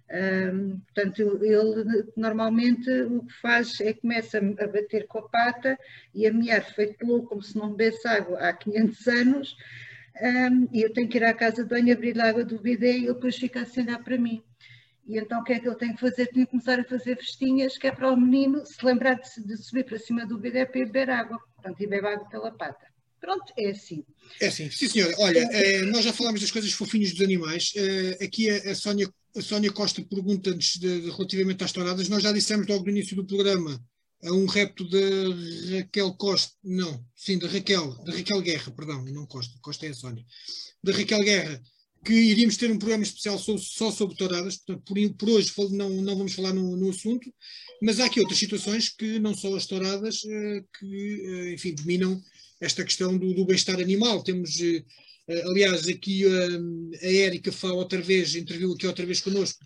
[0.09, 5.77] Um, portanto, ele normalmente o que faz é começa a bater com a pata
[6.13, 9.57] e a miar feito louco, como se não bebesse água há 500 anos,
[10.21, 12.91] um, e eu tenho que ir à casa de banho, abrir a água do bidé
[12.91, 14.41] e ele depois fica a olhar para mim.
[15.07, 16.27] E então o que é que ele tem que fazer?
[16.27, 19.57] Tem que começar a fazer festinhas, que é para o menino se lembrar de, de
[19.57, 21.39] subir para cima do bidé para ir beber água.
[21.55, 22.85] Portanto, e bebe água pela pata.
[23.19, 24.03] Pronto, é assim.
[24.39, 25.13] É assim, sim senhora.
[25.19, 27.73] Olha, é, nós já falámos das coisas fofinhas dos animais.
[27.75, 32.09] É, aqui a, a, Sónia, a Sónia Costa pergunta-nos relativamente às touradas.
[32.09, 33.79] Nós já dissemos logo no início do programa
[34.23, 39.25] a um repto da Raquel Costa, não, sim, da Raquel, da Raquel Guerra, perdão, não
[39.25, 40.25] Costa, Costa é a Sónia,
[40.83, 41.61] da Raquel Guerra,
[42.03, 46.15] que iríamos ter um programa especial só, sobre touradas, portanto, por, por, hoje não, não
[46.15, 47.33] vamos falar no, no, assunto,
[47.81, 52.21] mas há aqui outras situações que não são as touradas, eh, que, eh, enfim, dominam
[52.61, 54.23] esta questão do, do bem-estar animal.
[54.23, 54.57] Temos,
[55.45, 59.65] aliás, aqui a Érica fala outra vez, interviu aqui outra vez connosco,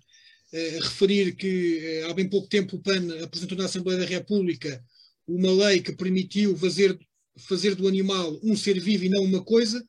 [0.53, 4.83] a referir que há bem pouco tempo o PAN apresentou na Assembleia da República
[5.27, 6.97] uma lei que permitiu fazer,
[7.38, 9.83] fazer do animal um ser vivo e não uma coisa.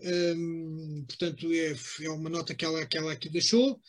[0.00, 3.80] Um, portanto, é, é, uma nota que ela, que ela aqui deixou.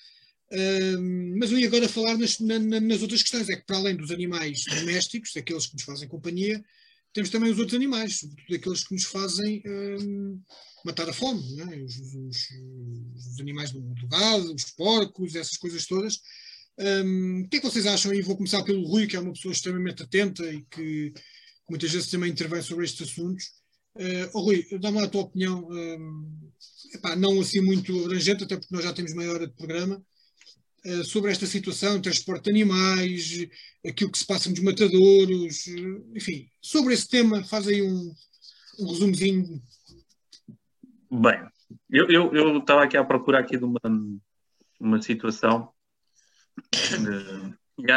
[0.51, 3.49] Um, mas eu ia agora falar nas, na, nas outras questões.
[3.49, 6.63] É que, para além dos animais domésticos, daqueles que nos fazem companhia,
[7.13, 10.41] temos também os outros animais, sobretudo aqueles que nos fazem um,
[10.83, 11.41] matar a fome.
[11.61, 11.83] É?
[11.83, 12.37] Os, os,
[13.15, 16.19] os, animais do, do gado, os porcos, essas coisas todas.
[16.77, 18.13] Um, o que é que vocês acham?
[18.13, 21.13] E vou começar pelo Rui, que é uma pessoa extremamente atenta e que
[21.69, 23.45] muitas vezes também intervém sobre estes assuntos.
[23.95, 26.51] Uh, oh, Rui, dá-me a tua opinião, um,
[26.95, 30.03] epá, não assim muito abrangente, até porque nós já temos meia hora de programa,
[31.05, 33.47] sobre esta situação, transporte de animais,
[33.87, 38.13] aquilo que se passa nos matadouros, uh, enfim, sobre esse tema, faz aí um,
[38.79, 39.61] um resumozinho.
[41.11, 41.39] Bem,
[41.89, 43.79] eu, eu, eu estava aqui à procura aqui de uma,
[44.79, 45.71] uma situação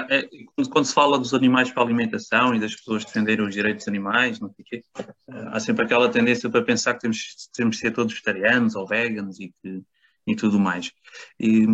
[0.09, 0.29] é,
[0.71, 4.41] quando se fala dos animais para alimentação e das pessoas defenderem os direitos dos animais,
[4.41, 4.85] não sei quê,
[5.29, 9.39] há sempre aquela tendência para pensar que temos, temos de ser todos vegetarianos ou veganos
[9.39, 9.83] e, que,
[10.27, 10.91] e tudo mais.
[11.39, 11.67] E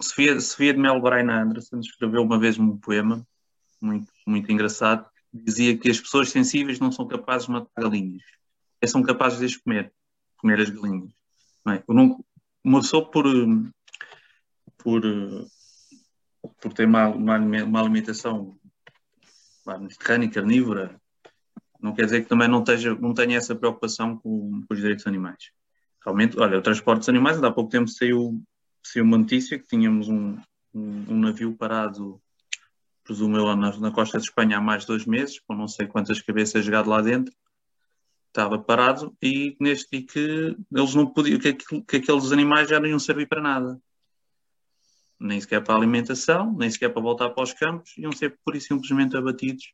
[0.00, 3.26] Sofia, Sofia de Mel Braina Anderson escreveu uma vez um poema
[3.80, 8.22] muito, muito engraçado dizia que as pessoas sensíveis não são capazes de matar galinhas,
[8.86, 9.92] são capazes de as comer,
[10.38, 11.10] comer as galinhas.
[11.68, 11.82] É?
[12.64, 13.26] Uma pessoa por,
[14.78, 15.02] por
[16.60, 18.58] por ter uma, uma, uma alimentação
[19.66, 21.00] mediterrânea, carnívora,
[21.80, 25.06] não quer dizer que também não, esteja, não tenha essa preocupação com, com os direitos
[25.06, 25.50] animais.
[26.04, 28.40] Realmente, olha, o transporte dos animais, há pouco tempo saiu,
[28.92, 30.38] saiu uma notícia que tínhamos um,
[30.74, 32.20] um, um navio parado,
[33.04, 35.86] presumo eu, na, na, costa de Espanha há mais de dois meses, com não sei
[35.86, 37.34] quantas cabeças jogado lá dentro,
[38.28, 42.88] estava parado e, neste, e que eles não podiam, que, que aqueles animais já não
[42.88, 43.80] iam servir para nada.
[45.18, 48.54] Nem sequer para a alimentação, nem sequer para voltar para os campos, iam ser por
[48.54, 49.72] e simplesmente abatidos,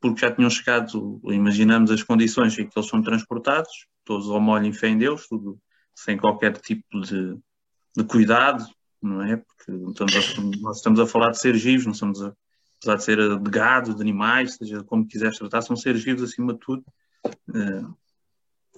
[0.00, 4.66] porque já tinham chegado, imaginamos as condições em que eles são transportados, todos ao molho
[4.66, 5.60] em fé em Deus, tudo
[5.94, 7.38] sem qualquer tipo de,
[7.96, 8.64] de cuidado,
[9.02, 9.36] não é?
[9.36, 12.32] Porque estamos a, nós estamos a falar de seres vivos, não estamos a,
[12.78, 16.52] apesar de ser de gado, de animais, seja como quiseres tratar, são seres vivos acima
[16.52, 16.84] de tudo.
[17.48, 17.94] Uh,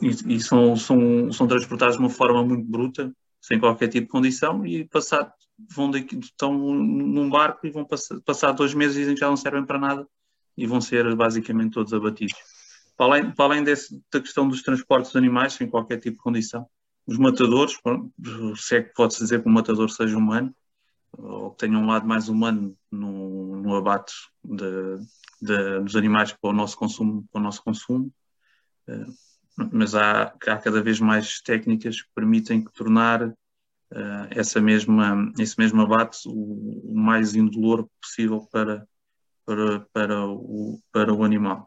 [0.01, 4.13] e, e são, são, são transportados de uma forma muito bruta, sem qualquer tipo de
[4.13, 5.33] condição, e passado,
[5.75, 9.29] vão daqui, estão num barco e vão passar, passar dois meses e dizem que já
[9.29, 10.07] não servem para nada
[10.57, 12.35] e vão ser basicamente todos abatidos.
[12.97, 16.23] Para além, para além desse, da questão dos transportes de animais, sem qualquer tipo de
[16.23, 16.67] condição,
[17.09, 17.75] os matadores,
[18.57, 20.55] se é que pode-se dizer que um matador seja humano,
[21.11, 24.13] ou que tenha um lado mais humano no, no abate
[24.45, 24.99] de,
[25.41, 28.13] de, dos animais para o nosso consumo, para o nosso consumo.
[28.87, 29.07] Eh,
[29.73, 33.35] mas há, há cada vez mais técnicas que permitem tornar uh,
[34.31, 38.87] essa mesma, esse mesmo abate o, mais indolor possível para,
[39.47, 41.67] para, para, o, para o animal.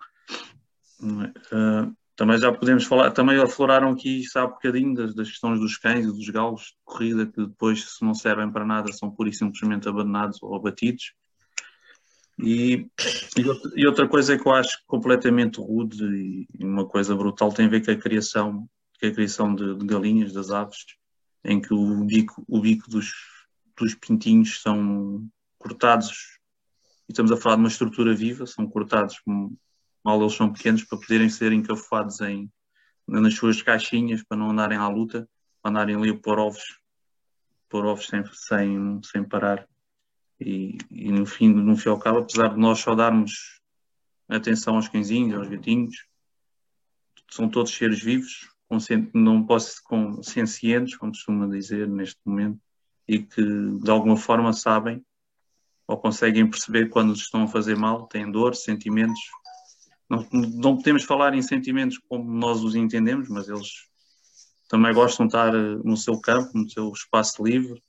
[1.01, 6.05] Uh, também já podemos falar, também afloraram aqui, há bocadinho, das, das questões dos cães
[6.05, 9.33] e dos galos de corrida, que depois, se não servem para nada, são pura e
[9.33, 11.15] simplesmente abandonados ou abatidos.
[12.37, 12.85] E,
[13.75, 17.83] e, outra coisa que eu acho completamente rude e uma coisa brutal tem a ver
[17.83, 20.85] com a criação, com a criação de, de galinhas, das aves,
[21.43, 23.11] em que o bico, o bico dos,
[23.75, 26.37] dos pintinhos são cortados,
[27.09, 29.19] e estamos a falar de uma estrutura viva, são cortados
[30.03, 32.51] mal eles são pequenos para poderem ser encafuados em,
[33.07, 35.27] nas suas caixinhas para não andarem à luta,
[35.61, 36.79] para andarem ali a pôr ovos,
[37.69, 39.67] pôr ovos sem, sem, sem parar.
[40.39, 43.61] E, e, no fim, no fim ao cabo, apesar de nós só darmos
[44.27, 46.07] atenção aos cãezinhos, aos gatinhos,
[47.29, 48.49] são todos seres vivos,
[49.13, 52.59] não posso conscientes, como costuma dizer neste momento,
[53.07, 55.03] e que de alguma forma sabem
[55.87, 59.19] ou conseguem perceber quando estão a fazer mal, têm dor, sentimentos.
[60.11, 63.87] Não, não podemos falar em sentimentos como nós os entendemos, mas eles
[64.67, 67.81] também gostam de estar no seu campo, no seu espaço livre,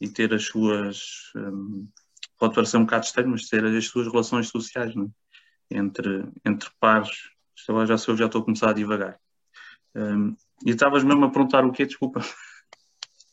[0.00, 1.32] e ter as suas.
[1.34, 1.88] Um,
[2.38, 5.08] pode parecer um bocado estranho, mas ter as suas relações sociais né?
[5.68, 7.10] entre, entre pares.
[7.66, 7.84] Já,
[8.14, 9.18] já estou a começar a divagar.
[9.96, 11.84] Um, e estavas mesmo a perguntar o quê?
[11.84, 12.20] Desculpa.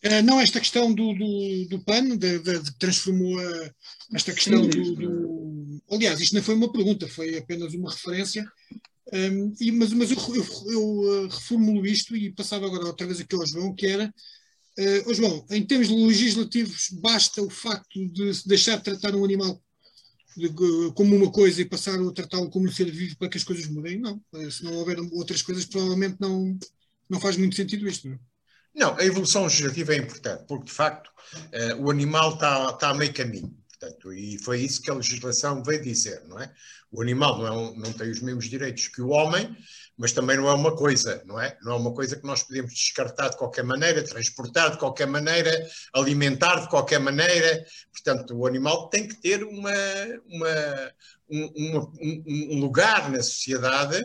[0.04, 3.72] Uh, não, esta questão do, do, do PAN, de, de, de transformou a,
[4.16, 5.23] esta questão do, do,
[5.94, 8.46] Aliás, isto não foi uma pergunta, foi apenas uma referência.
[9.14, 13.36] Um, e, mas mas eu, eu, eu, reformulo isto e passava agora outra vez aqui
[13.36, 14.12] ao João, que era
[14.78, 19.24] Uh, oh João, em termos legislativos, basta o facto de se deixar de tratar um
[19.24, 19.62] animal
[20.36, 20.50] de,
[20.96, 23.68] como uma coisa e passar a tratá-lo como um ser vivo para que as coisas
[23.68, 24.00] mudem.
[24.00, 24.20] Não.
[24.50, 26.58] Se não houver outras coisas, provavelmente não,
[27.08, 28.10] não faz muito sentido isto.
[28.10, 28.20] Não?
[28.74, 31.12] Não, a evolução gerativa é importante, porque de facto
[31.80, 33.56] o animal está, tá a meio caminho.
[33.84, 36.50] Portanto, e foi isso que a legislação veio dizer, não é?
[36.90, 39.56] O animal não, é um, não tem os mesmos direitos que o homem,
[39.98, 41.58] mas também não é uma coisa, não é?
[41.62, 45.52] Não é uma coisa que nós podemos descartar de qualquer maneira, transportar de qualquer maneira,
[45.94, 47.66] alimentar de qualquer maneira.
[47.92, 49.74] Portanto, o animal tem que ter uma,
[50.28, 50.94] uma,
[51.30, 54.02] um, uma, um, lugar na sociedade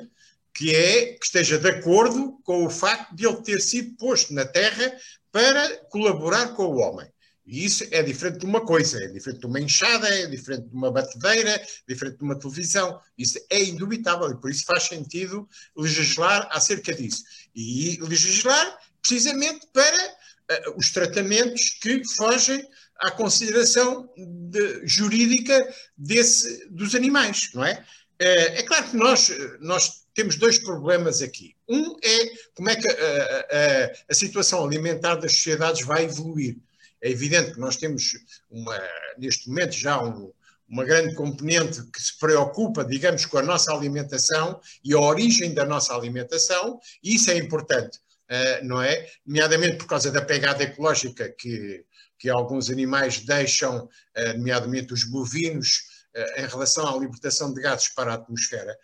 [0.54, 4.44] que é que esteja de acordo com o facto de ele ter sido posto na
[4.44, 4.92] Terra
[5.30, 7.08] para colaborar com o homem.
[7.48, 10.74] E isso é diferente de uma coisa, é diferente de uma enxada, é diferente de
[10.74, 13.00] uma batedeira, é diferente de uma televisão.
[13.16, 17.24] Isso é indubitável e por isso faz sentido legislar acerca disso.
[17.54, 22.62] E legislar precisamente para uh, os tratamentos que fogem
[22.98, 27.82] à consideração de, jurídica desse, dos animais, não é?
[28.20, 31.56] Uh, é claro que nós, nós temos dois problemas aqui.
[31.66, 36.58] Um é como é que a, a situação alimentar das sociedades vai evoluir.
[37.00, 38.12] É evidente que nós temos
[38.50, 38.78] uma,
[39.18, 40.32] neste momento já um,
[40.68, 45.64] uma grande componente que se preocupa, digamos, com a nossa alimentação e a origem da
[45.64, 49.06] nossa alimentação, e isso é importante, uh, não é?
[49.26, 51.84] Nomeadamente por causa da pegada ecológica que,
[52.18, 55.68] que alguns animais deixam, uh, nomeadamente os bovinos,
[56.14, 58.76] uh, em relação à libertação de gases para a atmosfera.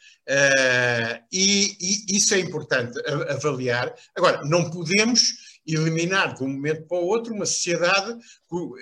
[1.30, 2.98] E, e, isso é importante
[3.28, 3.94] avaliar.
[4.16, 8.18] Agora, não podemos eliminar de um momento para o outro uma sociedade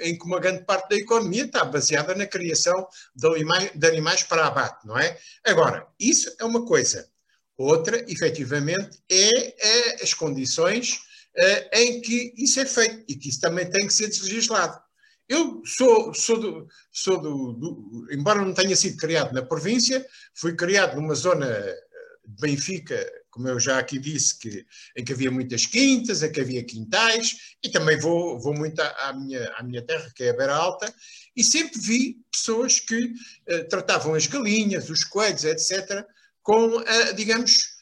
[0.02, 4.86] em que uma grande parte da economia está baseada na criação de animais, para abate,
[4.86, 5.16] não é?
[5.44, 7.08] Agora, isso é uma coisa.
[7.56, 10.94] Outra, efetivamente, é, é as condições
[11.36, 14.80] uh, em que isso é feito e que isso também tem que ser legislado.
[15.28, 20.04] Eu sou, sou, do, sou do, do, embora não tenha sido criado na província,
[20.34, 21.46] fui criado numa zona
[22.26, 24.64] de Benfica, como eu já aqui disse, que,
[24.94, 29.08] em que havia muitas quintas, em que havia quintais, e também vou, vou muito à,
[29.08, 30.94] à minha, à minha terra, que é a Beira Alta,
[31.34, 36.04] e sempre vi pessoas que uh, tratavam as galinhas, os coelhos, etc.,
[36.42, 37.72] com, uh, digamos,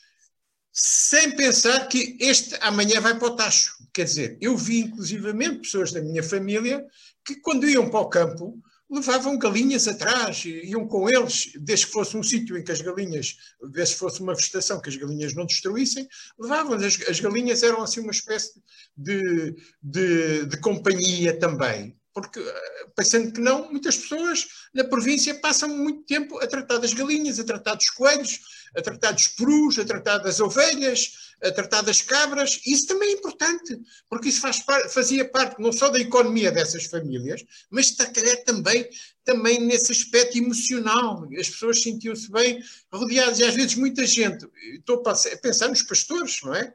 [0.72, 3.74] sem pensar que este amanhã vai para o tacho.
[3.92, 6.86] Quer dizer, eu vi inclusivamente pessoas da minha família
[7.26, 8.56] que quando iam para o campo
[8.90, 13.36] levavam galinhas atrás, iam com eles, desde que fosse um sítio em que as galinhas,
[13.70, 16.74] desde que fosse uma vegetação que as galinhas não destruíssem, levavam.
[16.74, 18.60] As, as galinhas eram assim uma espécie
[18.96, 21.96] de, de, de companhia também.
[22.20, 26.92] Porque, eh, pensando que não, muitas pessoas na província passam muito tempo a tratar das
[26.92, 28.40] galinhas, a tratar dos coelhos,
[28.76, 32.60] a tratar dos perus, a tratar das ovelhas, a tratar das cabras.
[32.66, 37.44] Isso também é importante, porque isso faz, fazia parte não só da economia dessas famílias,
[37.70, 37.96] mas
[38.44, 38.88] também,
[39.24, 41.26] também nesse aspecto emocional.
[41.38, 42.62] As pessoas sentiam-se bem
[42.92, 44.46] rodeadas e às vezes muita gente.
[44.74, 46.74] Estou a pensar nos pastores, não é?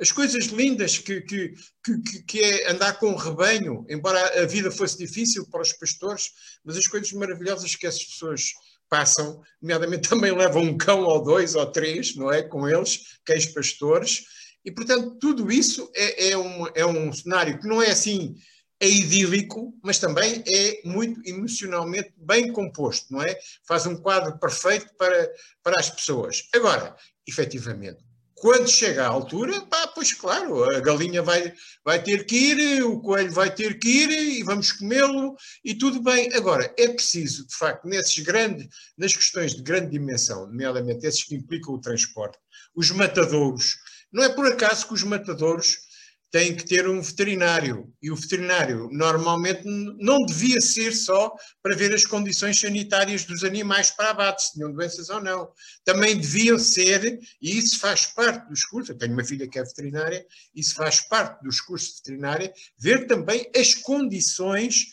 [0.00, 4.70] As coisas lindas que, que, que, que, é andar com um rebanho, embora a vida
[4.70, 6.30] fosse difícil para os pastores,
[6.64, 8.52] mas as coisas maravilhosas que essas pessoas
[8.88, 12.42] passam, nomeadamente também levam um cão ou dois ou três, não é?
[12.42, 14.24] Com eles, cães pastores,
[14.64, 18.36] e portanto tudo isso é, é, um, é um cenário que não é assim,
[18.78, 23.38] é idílico, mas também é muito emocionalmente bem composto, não é?
[23.66, 25.32] Faz um quadro perfeito para,
[25.62, 26.46] para as pessoas.
[26.52, 26.94] Agora,
[27.26, 28.04] efetivamente,
[28.36, 33.00] quando chega à altura, pá, pois claro, a galinha vai, vai ter que ir, o
[33.00, 35.34] coelho vai ter que ir e vamos comê-lo
[35.64, 36.30] e tudo bem.
[36.34, 41.34] Agora, é preciso, de facto, nesses grandes, nas questões de grande dimensão, nomeadamente esses que
[41.34, 42.38] implicam o transporte,
[42.74, 43.76] os matadouros,
[44.12, 45.85] não é por acaso que os matadouros
[46.30, 47.92] tem que ter um veterinário.
[48.02, 53.90] E o veterinário normalmente não devia ser só para ver as condições sanitárias dos animais
[53.90, 55.50] para abate, se tinham doenças ou não.
[55.84, 59.64] Também deviam ser, e isso faz parte dos cursos, eu tenho uma filha que é
[59.64, 60.24] veterinária,
[60.54, 64.86] isso faz parte dos cursos de veterinária, ver também as condições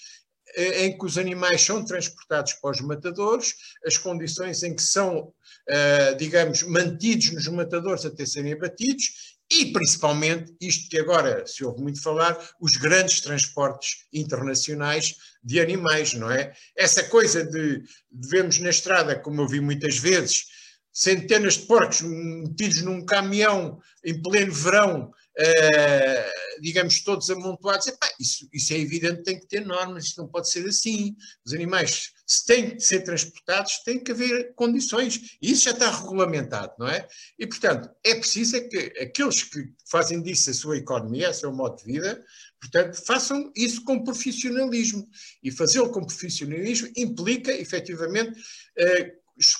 [0.55, 3.55] eh, em que os animais são transportados para os matadores,
[3.85, 10.55] as condições em que são, uh, digamos, mantidos nos matadores até serem abatidos e principalmente
[10.59, 16.53] isto que agora se ouve muito falar, os grandes transportes internacionais de animais, não é?
[16.75, 20.45] Essa coisa de vemos na estrada, como eu vi muitas vezes,
[20.93, 27.87] centenas de porcos metidos num caminhão em pleno verão, uh, digamos, todos amontoados.
[27.87, 31.15] Epá, isso, isso é evidente, tem que ter normas, isto não pode ser assim.
[31.43, 35.37] Os animais, se têm de ser transportados, tem que haver condições.
[35.39, 37.07] E isso já está regulamentado, não é?
[37.37, 41.53] E, portanto, é preciso é que aqueles que fazem disso a sua economia, o seu
[41.53, 42.23] modo de vida,
[42.59, 45.07] portanto, façam isso com profissionalismo.
[45.43, 48.41] E fazê-lo com profissionalismo implica, efetivamente,
[48.79, 49.13] eh,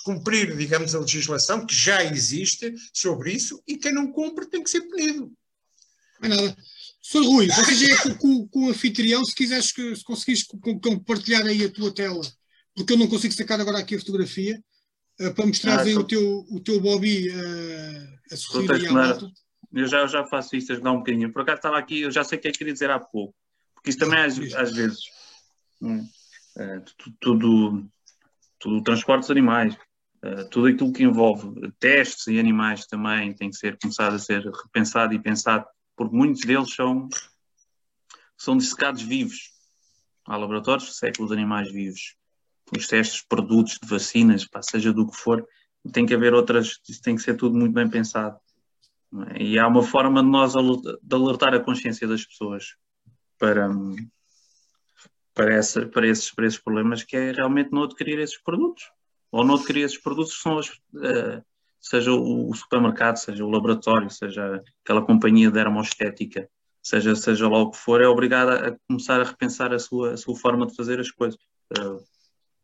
[0.04, 4.70] cumprir, digamos, a legislação que já existe sobre isso e quem não cumpre tem que
[4.70, 5.32] ser punido.
[6.20, 6.56] Não é nada.
[7.00, 7.22] Sr.
[7.22, 10.42] Rui, você já é com, o anfitrião, se quiseres, se conseguires
[10.82, 12.22] compartilhar aí a tua tela,
[12.74, 14.62] porque eu não consigo sacar agora aqui a fotografia,
[15.20, 16.00] uh, para mostrar ah, aí tô...
[16.00, 19.30] o, teu, o teu Bobby uh, a sorrir à volta.
[19.72, 21.32] Eu já, eu já faço isto, ajudar um bocadinho.
[21.32, 23.34] Por acaso estava aqui, eu já sei o que é que queria dizer há pouco,
[23.74, 25.00] porque isso também às, às vezes,
[25.80, 26.06] hum,
[26.56, 26.84] uh,
[27.20, 27.84] tudo,
[28.58, 29.74] tudo transporte dos animais,
[30.24, 34.44] uh, tudo aquilo que envolve testes em animais também tem que ser começado a ser
[34.44, 35.66] repensado e pensado,
[35.96, 37.08] porque muitos deles são,
[38.36, 39.52] são dissecados vivos.
[40.26, 42.16] Há laboratórios que secam os animais vivos.
[42.76, 45.46] Os testes, produtos de vacinas, pá, seja do que for,
[45.92, 48.38] tem que haver outras, isso tem que ser tudo muito bem pensado.
[49.30, 49.42] É?
[49.42, 52.74] E há uma forma de nós de alertar a consciência das pessoas
[53.38, 53.68] para,
[55.34, 58.90] para, essa, para, esses, para esses problemas, que é realmente não adquirir esses produtos.
[59.30, 61.44] Ou não adquirir esses produtos, são as, uh,
[61.80, 66.48] seja o, supermercado, seja o laboratório, seja aquela companhia de dermoestética,
[66.82, 70.16] seja, seja lá o que for, é obrigada a começar a repensar a sua, a
[70.16, 71.38] sua forma de fazer as coisas.
[71.76, 72.00] Uh,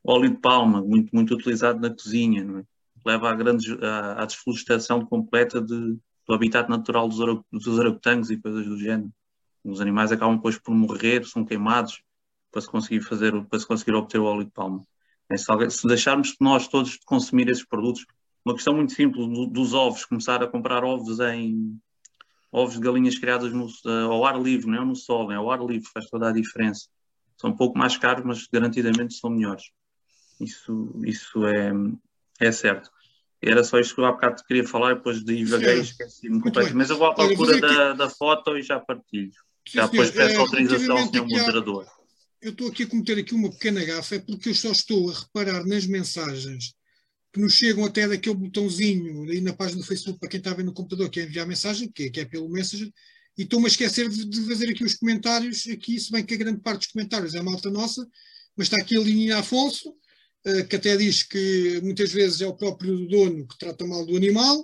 [0.04, 2.64] óleo de palma, muito, muito utilizado na cozinha, é?
[3.04, 7.18] leva à, grande, à, à desflorestação completa de, do habitat natural dos,
[7.50, 9.12] dos orangotangos e coisas do género.
[9.64, 12.02] Os animais acabam depois por morrer, são queimados,
[12.50, 14.84] para se conseguir fazer, para se conseguir obter o óleo de palma.
[15.28, 18.04] É, se, deixarmos nós todos de consumir esses produtos,
[18.44, 21.78] uma questão muito simples dos ovos, começar a comprar ovos em
[22.50, 23.68] ovos de galinhas criadas no,
[24.10, 26.88] ao ar livre, não é no sol, é ao ar livre, faz toda a diferença.
[27.36, 29.70] São um pouco mais caros, mas garantidamente são melhores.
[30.40, 31.72] Isso, isso é,
[32.40, 32.90] é certo.
[33.42, 36.76] Era só isto que eu há bocado queria falar, depois de divaguei, esqueci-me completamente.
[36.76, 39.32] Mas eu vou à procura da, da foto e já partilho.
[39.66, 41.86] Já depois peço é, autorização ao senhor moderador
[42.40, 45.18] eu estou aqui a cometer aqui uma pequena gafa, é porque eu só estou a
[45.18, 46.74] reparar nas mensagens
[47.32, 50.64] que nos chegam até daquele botãozinho aí na página do Facebook para quem está ver
[50.64, 52.90] no computador, que é enviar mensagem, que é, que é pelo Messenger,
[53.38, 56.38] e estou-me a esquecer de, de, fazer aqui os comentários, aqui, se bem que a
[56.38, 58.04] grande parte dos comentários é malta nossa,
[58.56, 59.94] mas está aqui a Lininha Afonso,
[60.68, 64.58] que até diz que muitas vezes é o próprio dono que trata mal do animal.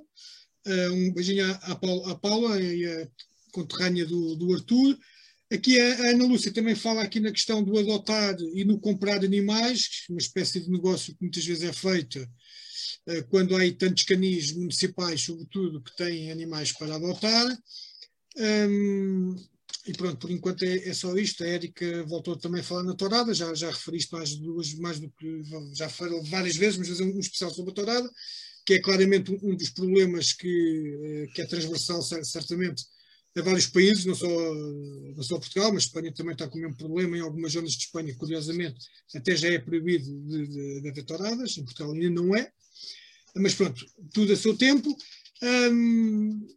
[0.66, 3.08] Uh, um beijinho à, à, Paula, à Paula e a
[3.52, 4.98] conterrânea do, do Arthur.
[5.52, 10.04] Aqui a Ana Lúcia também fala aqui na questão do adotar e no comprar animais,
[10.10, 12.18] uma espécie de negócio que muitas vezes é feito
[13.06, 17.58] eh, quando há aí tantos canis municipais, sobretudo, que têm animais para adotar.
[18.36, 19.36] Um,
[19.86, 21.44] e pronto, por enquanto é, é, só isto.
[21.44, 25.08] A Érica voltou também a falar na tourada, já, já referiste mais, duas, mais do
[25.10, 25.42] que
[25.74, 28.10] já falou várias vezes, mas fazer um especial sobre a tourada,
[28.64, 32.84] que é claramente um, um dos problemas que, eh, que é transversal, certamente,
[33.36, 36.76] a vários países, não só, não só Portugal, mas Espanha também está com o mesmo
[36.76, 37.16] problema.
[37.16, 41.56] Em algumas zonas de Espanha, curiosamente, até já é proibido de, de, de haver touradas,
[41.56, 42.50] em Portugal ainda não é.
[43.36, 44.96] Mas pronto, tudo a seu tempo.
[45.42, 46.48] Hum,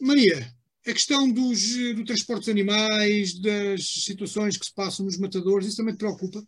[0.00, 0.52] Maria,
[0.86, 5.78] a questão dos, do transporte dos animais, das situações que se passam nos matadores, isso
[5.78, 6.44] também te preocupa?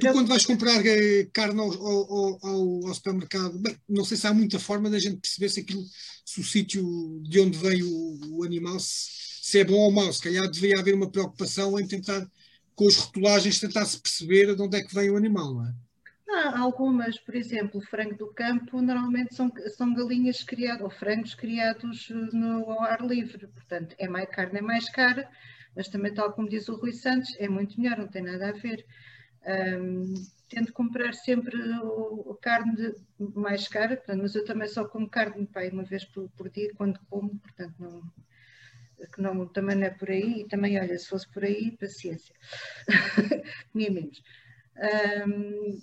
[0.00, 4.26] Tu, quando vais comprar eh, carne ao, ao, ao, ao, supermercado, bem, não sei se
[4.26, 5.84] há muita forma da gente perceber se aquilo,
[6.24, 9.08] se o sítio de onde veio o, o, animal, se,
[9.42, 10.10] se, é bom ou mau.
[10.12, 12.26] Se calhar deveria haver uma preocupação em tentar,
[12.74, 15.74] com as rotulagens, tentar se perceber de onde é que vem o animal, não é?
[16.32, 22.08] Há algumas, por exemplo, frango do campo normalmente são, são galinhas criadas, ou frangos criados
[22.32, 25.28] no, ao ar livre, portanto, é mais, carne é mais cara,
[25.74, 28.52] mas também, tal como diz o Rui Santos, é muito melhor, não tem nada a
[28.52, 28.86] ver.
[29.44, 30.14] Um,
[30.48, 32.94] tento comprar sempre o, carne de,
[33.34, 36.70] mais cara, portanto, mas eu também só como carne pai, uma vez por, por, dia
[36.76, 38.02] quando como, portanto não,
[39.12, 42.34] que não, também não é por aí, e também olha, se fosse por aí, paciência,
[43.72, 44.22] comia menos.
[45.26, 45.80] Um,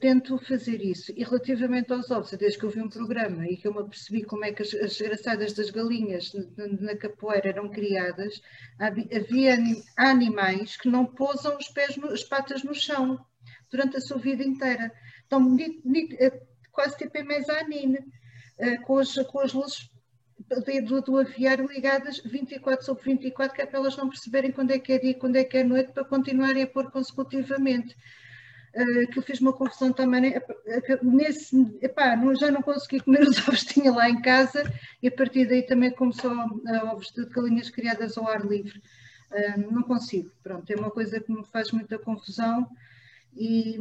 [0.00, 1.12] tento, fazer isso.
[1.16, 4.22] E relativamente aos ovos, desde que eu vi um programa e que eu me apercebi
[4.22, 8.40] como é que as, as desgraçadas das galinhas na, na, capoeira eram criadas,
[8.78, 9.58] havia
[9.96, 13.24] animais que não pousam os pés, as patas no chão
[13.70, 14.92] durante a sua vida inteira.
[15.22, 17.98] Estão eh, quase tipo em mezanine,
[18.58, 19.90] eh, com as, com as luzes
[20.84, 24.78] do, do aviário ligadas 24 sobre 24, que é para elas não perceberem quando é
[24.78, 27.96] que é dia e quando é que é noite, para continuarem a pôr consecutivamente.
[28.76, 30.20] Uh, que eu fiz uma confusão também.
[30.20, 30.42] Né?
[31.02, 34.62] Nesse, epá, não, já não consegui comer os ovos que tinha lá em casa
[35.02, 38.80] e a partir daí também começou uh, ovos de galinhas criadas ao ar livre.
[39.30, 42.68] Uh, não consigo, pronto, é uma coisa que me faz muita confusão
[43.36, 43.76] e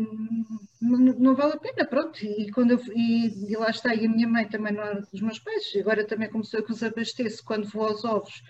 [0.82, 2.20] não, não, vale a pena, pronto.
[2.24, 5.22] E, quando eu, e, e, lá está, e a minha mãe também não era dos
[5.22, 8.44] meus pais, agora também começou a que os abasteço quando vou aos ovos,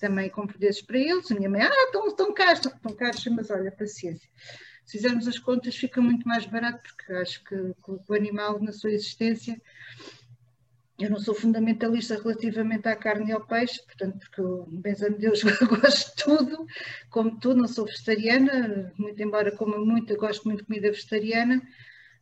[0.00, 1.30] também compro desses para eles.
[1.30, 4.28] A minha mãe, ah, estão, estão caros, estão caros, mas olha, paciência.
[4.86, 7.54] Se fizermos as contas, fica muito mais barato, porque acho que,
[8.08, 9.60] o animal, na sua existência,
[10.98, 15.42] eu não sou fundamentalista relativamente à carne e ao peixe, portanto, porque eu, benza-me Deus,
[15.68, 16.66] gosto de tudo,
[17.10, 21.60] como tudo, não sou vegetariana, muito embora coma muito, gosto muito de comida vegetariana,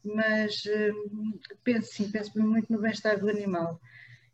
[0.02, 3.78] mas hum, penso sim, penso muito no bem-estar do animal.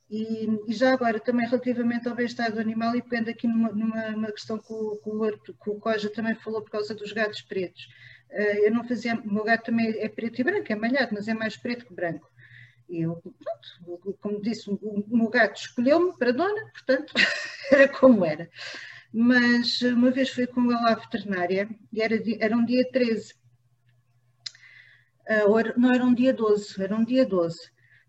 [0.09, 4.33] E, e, já agora, também relativamente ao bem-estar do animal, e pegando aqui numa, numa
[4.33, 7.87] questão que o, que, o, que o Coja também falou por causa dos gatos pretos.
[8.33, 11.27] Uh, eu não fazia, o meu gato também é preto e branco, é malhado, mas
[11.29, 12.31] é mais preto que branco.
[12.89, 17.13] E eu, pronto, como disse, o meu gato escolheu-me para dona, portanto,
[17.71, 18.49] era como era.
[19.13, 23.35] Mas uma vez fui com ele à veterinária, e era, era um dia 13.
[25.31, 27.59] Uh, não era um dia 12, era um dia 12.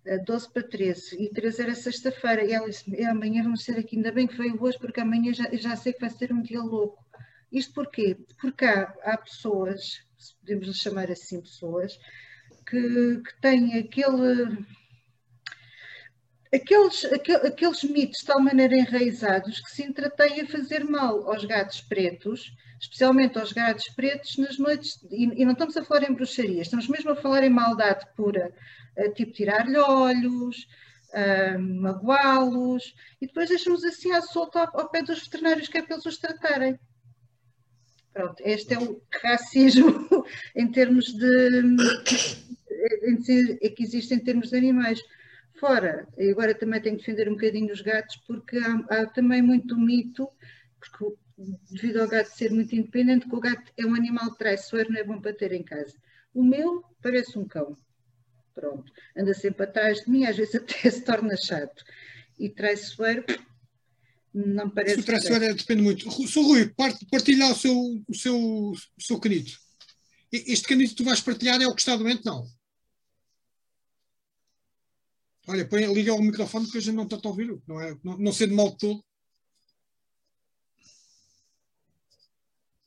[0.06, 1.24] Uh, 12 para 13.
[1.24, 2.44] E 13 era sexta-feira.
[2.44, 3.96] E ela disse: é, amanhã vamos ser aqui.
[3.96, 6.62] Ainda bem que veio hoje, porque amanhã já, já sei que vai ser um dia
[6.62, 7.04] louco.
[7.52, 8.18] Isto porquê?
[8.40, 10.04] Porque há, há pessoas,
[10.40, 11.98] podemos chamar assim pessoas,
[12.70, 14.66] que, que têm aquele,
[16.54, 21.82] aqueles, aqueles mitos de tal maneira enraizados que se entretêm a fazer mal aos gatos
[21.82, 26.62] pretos, especialmente aos gatos pretos nas noites, e, e não estamos a falar em bruxaria,
[26.62, 28.54] estamos mesmo a falar em maldade pura,
[28.96, 30.68] eh, tipo tirar-lhe olhos,
[31.14, 35.82] uh, magoá-los, e depois deixamos assim à solta ao, ao pé dos veterinários que é
[35.82, 36.80] para eles os tratarem.
[38.14, 41.76] Pronto, este é o racismo em termos de
[43.76, 45.02] que existe em termos de animais.
[45.60, 49.78] Fora, agora também tenho que defender um bocadinho os gatos, porque há, há também muito
[49.78, 50.28] mito,
[50.80, 51.16] porque
[51.70, 55.04] devido ao gato ser muito independente, que o gato é um animal traiçoeiro, não é
[55.04, 55.96] bom para ter em casa.
[56.34, 57.78] O meu parece um cão.
[58.54, 58.92] Pronto.
[59.16, 61.84] Anda sempre atrás de mim, às vezes até se torna chato.
[62.40, 63.24] E traiçoeiro,
[64.34, 65.00] não parece.
[65.00, 66.10] O depende muito.
[66.28, 66.74] Sou Rui,
[67.10, 69.60] partilha o seu, o seu, o seu canito.
[70.32, 72.26] Este canito que tu vais partilhar é o que está doente?
[72.26, 72.48] Não.
[75.48, 77.62] Olha, põe, liga o microfone porque a gente não está a ouvir.
[77.68, 79.04] Não, é, não, não sei de mal de todo.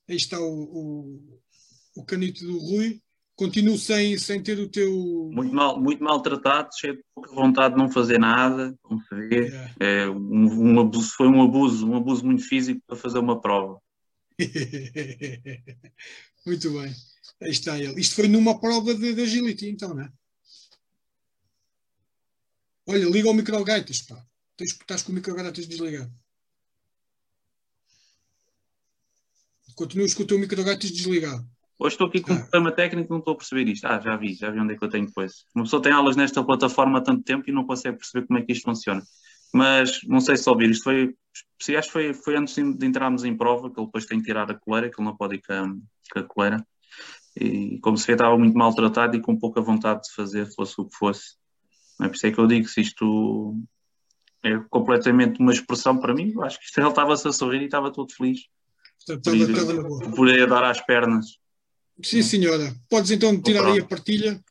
[0.09, 1.41] Aí está o, o,
[1.97, 3.03] o canito do Rui.
[3.37, 5.29] Continuo sem, sem ter o teu.
[5.33, 9.49] Muito mal, muito maltratado, cheio de pouca vontade de não fazer nada, como se vê.
[9.49, 9.75] É.
[9.81, 13.81] É, um, um abuso, foi um abuso, um abuso muito físico para fazer uma prova.
[16.47, 16.95] muito bem.
[17.43, 18.01] Aí está ele.
[18.01, 20.13] Isto foi numa prova de, de agility, então, não é?
[22.87, 24.25] Olha, liga o microgaitas, pá.
[24.57, 26.13] Tens, estás com o microgaitas desligado.
[29.75, 31.45] Continuas com o teu microgaitas desligado.
[31.85, 33.85] Hoje estou aqui com um problema técnico não estou a perceber isto.
[33.85, 35.45] Ah, já vi, já vi onde é que eu tenho depois.
[35.55, 38.43] Uma pessoa tem aulas nesta plataforma há tanto tempo e não consegue perceber como é
[38.43, 39.03] que isto funciona.
[39.53, 41.15] Mas não sei se ouvir, isto foi,
[41.61, 44.25] se acho que foi, foi antes de entrarmos em prova, que ele depois tem que
[44.25, 45.67] tirar a coleira, que ele não pode ir com a,
[46.11, 46.67] com a coleira.
[47.39, 50.87] E como se vê, estava muito maltratado e com pouca vontade de fazer, fosse o
[50.87, 51.35] que fosse.
[52.01, 53.61] É por isso é que eu digo, se isto
[54.43, 58.11] é completamente uma expressão para mim, acho que ele estava-se a sorrir e estava todo
[58.11, 58.41] feliz.
[59.23, 61.44] por, ir, por ir a dar às pernas.
[62.03, 62.75] Sim, senhora.
[62.89, 64.43] Podes então tirar aí a partilha.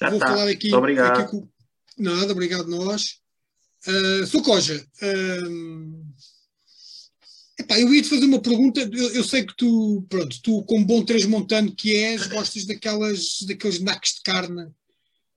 [0.00, 0.28] Já Vou tá.
[0.28, 0.68] falar aqui.
[0.68, 1.20] Muito obrigado.
[1.20, 1.48] Aqui com...
[1.98, 3.20] Nada, obrigado nós.
[3.86, 6.14] Uh, Socoja, uh,
[7.58, 8.80] epá, eu ia-te fazer uma pergunta.
[8.80, 13.80] Eu, eu, sei que tu, pronto, tu, como bom transmontano que és, gostas daquelas, daqueles
[13.80, 14.70] naques de carne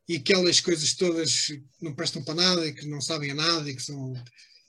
[0.07, 3.69] e aquelas coisas todas que não prestam para nada e que não sabem a nada
[3.69, 4.13] e que são,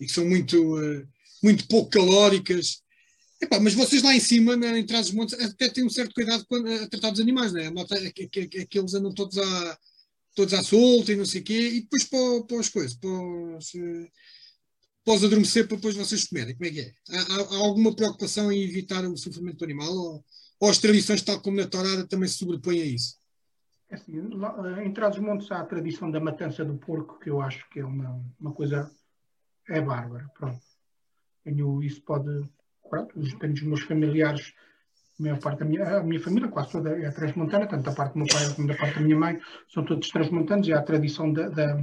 [0.01, 1.07] e que são muito, uh,
[1.43, 2.81] muito pouco calóricas.
[3.41, 6.15] Epá, mas vocês lá em cima, né, em trás dos montes, até têm um certo
[6.15, 7.53] cuidado quando, a tratar dos animais?
[7.73, 9.79] Nota é que, que, que, eles andam todos à,
[10.35, 13.11] todos à solta e não sei o quê, e depois para, para as coisas, para
[15.07, 16.57] para os adormecer para depois vocês comerem.
[16.57, 16.93] Como é que é?
[17.11, 19.93] Há, há, alguma preocupação em evitar o sofrimento do animal?
[19.95, 20.25] Ou,
[20.59, 23.17] ou as tradições, tal como na Torada, também se sobrepõem a isso?
[23.89, 24.15] É assim,
[24.85, 28.21] em Trás-os-Montes há a tradição da matança do porco, que eu acho que é uma,
[28.41, 28.91] uma coisa.
[29.69, 30.29] é bárbara.
[30.37, 30.61] Pronto.
[31.85, 32.29] Isso pode.
[32.89, 34.53] Pronto, os, dos meus familiares,
[35.19, 38.19] a maior parte da minha, minha família, quase toda é transmontana, tanto da parte do
[38.19, 41.33] meu pai como da parte da minha mãe, são todos transmontanos, e há a tradição
[41.33, 41.77] da, da,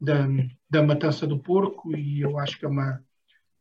[0.00, 0.26] da,
[0.68, 3.02] da matança do porco, e eu acho que é, uma,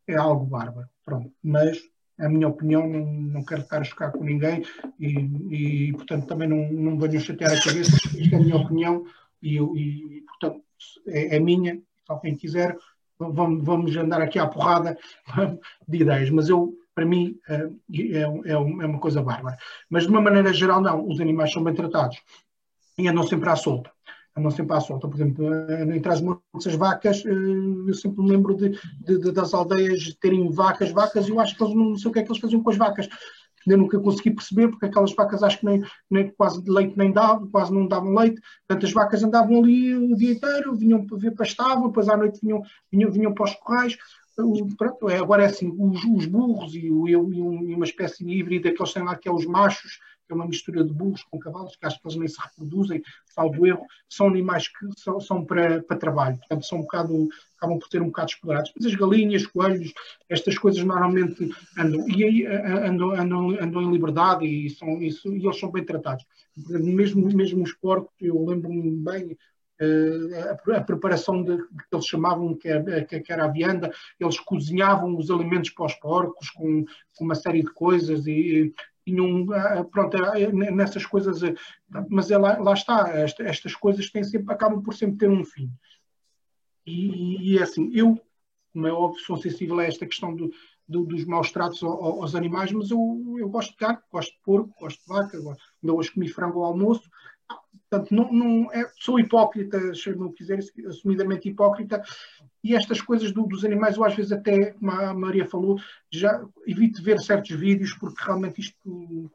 [0.08, 0.90] é algo bárbaro.
[1.04, 1.32] Pronto.
[1.44, 1.78] Mas
[2.20, 4.64] a minha opinião, não, não quero estar a chocar com ninguém
[5.00, 9.06] e, e portanto, também não, não venho chatear a cabeça, isto é a minha opinião
[9.42, 10.64] e, e portanto,
[11.08, 12.78] é, é minha, se alguém quiser,
[13.30, 14.98] vamos, vamos andar aqui à porrada
[15.88, 19.58] de ideias, mas eu, para mim, é, é, é, é uma coisa bárbara.
[19.90, 22.22] Mas de uma maneira geral, não, os animais são bem tratados
[22.98, 23.92] e andam sempre à solta
[24.36, 25.08] andam sempre à solta.
[25.08, 25.46] Por exemplo,
[25.94, 28.70] entre as montes, as vacas, eh, eu sempre me lembro de,
[29.06, 32.14] de, de, das aldeias terem vacas, vacas, e eu acho que eles não sei o
[32.14, 33.10] que é que eles faziam com as vacas.
[33.68, 37.48] Eu nunca consegui perceber, porque aquelas vacas acho que nem, nem quase leite nem davam,
[37.50, 38.42] quase não davam leite.
[38.68, 42.62] Portanto, as vacas andavam ali o dia inteiro, vinham ver pastavam, depois à noite vinham,
[42.92, 43.98] vinham, vinham para os corrais.
[44.78, 48.94] Pronto, é, agora é assim, os, os burros e, e, uma espécie híbrida que eles
[48.94, 50.00] têm lá, que é os machos,
[50.32, 53.68] é uma mistura de burros com cavalos, que acho que eles nem se reproduzem, salvo
[53.68, 57.30] erro, são animais que são, são para, para trabalho, portanto são um bocado,
[57.62, 58.72] acabam por ter um bocado explorados.
[58.76, 59.94] Mas as galinhas, coelhos,
[60.28, 65.46] estas coisas normalmente andam, e aí andam, andam, andam em liberdade e, são, isso, e
[65.46, 66.26] eles são bem tratados.
[66.68, 69.38] Mesmo, mesmo os porcos, eu lembro-me bem,
[69.82, 75.18] a, a, preparação de, que eles chamavam que era, que era a vianda, eles cozinhavam
[75.18, 76.86] os alimentos para os porcos com,
[77.16, 78.74] com uma série de coisas e,
[79.54, 80.18] ah, pronto,
[80.54, 81.56] nessas coisas, eh,
[82.10, 85.72] mas é lá, lá está, estas coisas têm sempre, acabam por sempre ter um fim.
[86.86, 88.20] E, e é assim, eu,
[88.74, 90.52] como é óbvio, sou sensível a esta questão do,
[90.88, 94.74] do, dos maus tratos aos, animais, mas eu, eu gosto de carne, gosto de porco,
[94.80, 97.10] gosto de vaca, ainda hoje comi frango ao almoço,
[97.90, 102.02] Portanto, não, não é, sou hipócrita, se não quiser, assumidamente hipócrita,
[102.64, 105.78] e estas coisas do, dos animais, eu às vezes até, como a Maria falou,
[106.10, 109.30] já evito ver certos vídeos porque realmente isto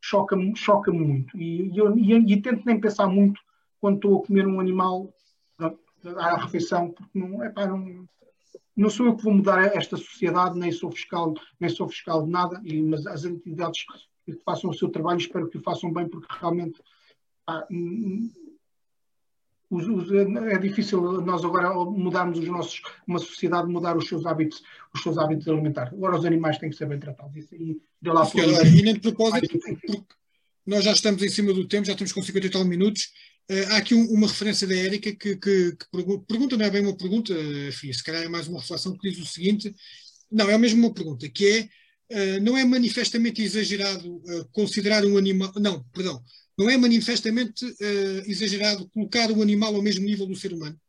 [0.00, 1.38] choca-me choca muito.
[1.38, 3.40] E, e, eu, e, e, tento nem pensar muito
[3.80, 5.14] quando estou a comer um animal
[6.16, 8.08] à refeição, porque não, epá, não,
[8.76, 12.30] não sou eu que vou mudar esta sociedade, nem sou fiscal, nem sou fiscal de
[12.30, 13.84] nada, e, mas as entidades
[14.24, 16.80] que façam o seu trabalho espero que o façam bem, porque realmente
[19.70, 24.62] os, os, é difícil nós agora mudarmos os nossos, uma sociedade mudar os seus hábitos,
[24.94, 25.92] os seus hábitos alimentares.
[25.92, 27.36] Agora os animais têm que ser bem tratados.
[27.36, 30.02] Isso aí, de lá agora, e nem de propósito, porque
[30.66, 33.12] nós já estamos em cima do tempo, já estamos com 50 e tal minutos.
[33.50, 36.70] Uh, há aqui um, uma referência da Érica que, que, que pergunta, pergunta, não é
[36.70, 37.34] bem uma pergunta,
[37.68, 39.74] enfim, se calhar é mais uma reflexão que diz o seguinte:
[40.30, 44.22] não, é mesmo uma pergunta, que é, uh, não é manifestamente exagerado
[44.52, 46.22] considerar um animal, não, perdão,
[46.56, 47.64] não é manifestamente
[48.26, 50.80] exagerado colocar o animal ao mesmo nível do ser humano?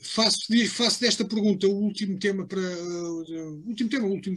[0.00, 4.36] Faço, faço desta pergunta o último tema para uh, último tema, o último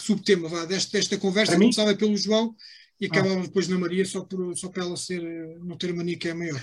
[0.00, 2.54] subtema vá, desta, desta conversa, começava pelo João
[3.00, 3.42] e acabava ah.
[3.42, 6.34] depois na Maria, só, por, só para ela ser, eh, não ter mania que é
[6.34, 6.60] maior.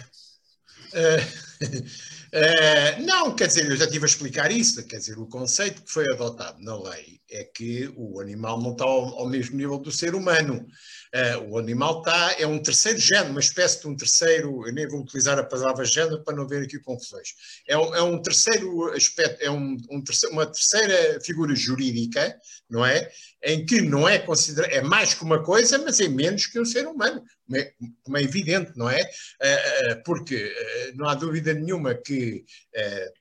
[0.93, 5.83] Uh, uh, não, quer dizer, eu já estive a explicar isso, quer dizer, o conceito
[5.83, 9.77] que foi adotado na lei é que o animal não está ao, ao mesmo nível
[9.79, 10.65] do ser humano.
[11.13, 14.87] Uh, o animal está, é um terceiro género, uma espécie de um terceiro, eu nem
[14.87, 17.29] vou utilizar a palavra género para não ver aqui confusões.
[17.67, 22.37] É é um terceiro aspecto, é um, um terceiro, uma terceira figura jurídica,
[22.69, 23.09] não é?
[23.43, 26.65] Em que não é considerado, é mais que uma coisa, mas é menos que um
[26.65, 29.01] ser humano, como é, como é evidente, não é?
[29.01, 30.53] Uh, porque
[30.95, 32.43] não há dúvida nenhuma que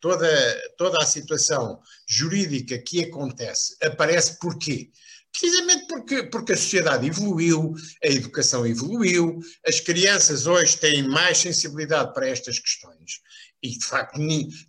[0.00, 0.28] toda,
[0.76, 4.90] toda a situação jurídica que acontece aparece porquê?
[5.32, 7.72] Precisamente porque, porque a sociedade evoluiu,
[8.02, 13.20] a educação evoluiu, as crianças hoje têm mais sensibilidade para estas questões.
[13.62, 14.18] E, de facto,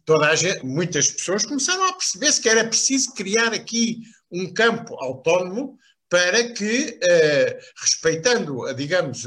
[0.06, 4.02] toda gente, muitas pessoas começaram a perceber-se que era preciso criar aqui
[4.32, 5.78] um campo autónomo
[6.10, 9.26] para que, eh, respeitando, digamos,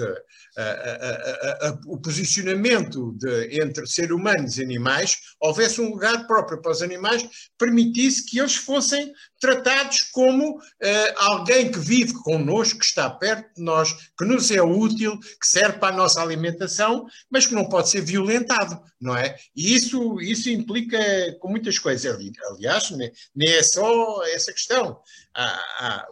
[0.56, 6.72] a, a, o posicionamento de, entre ser humanos e animais, houvesse um lugar próprio para
[6.72, 7.26] os animais,
[7.58, 10.60] permitisse que eles fossem tratados como uh,
[11.16, 15.78] alguém que vive connosco, que está perto de nós, que nos é útil, que serve
[15.78, 19.36] para a nossa alimentação, mas que não pode ser violentado, não é?
[19.54, 20.98] E isso, isso implica
[21.40, 22.04] com muitas coisas.
[22.50, 25.00] Aliás, nem é só essa questão.
[25.34, 25.46] Há,
[25.78, 26.06] há,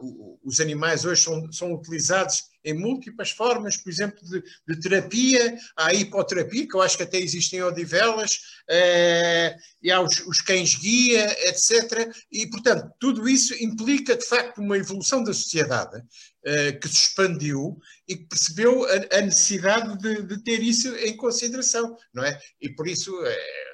[0.45, 5.93] os animais hoje são, são utilizados em múltiplas formas, por exemplo, de, de terapia, a
[5.93, 8.39] hipoterapia, que eu acho que até existem em Odivelas,
[8.69, 12.13] eh, e há os, os cães-guia, etc.
[12.31, 16.03] E, portanto, tudo isso implica, de facto, uma evolução da sociedade
[16.45, 21.17] eh, que se expandiu e que percebeu a, a necessidade de, de, ter isso em
[21.17, 22.39] consideração, não é?
[22.61, 23.13] E por isso.
[23.25, 23.73] Eh,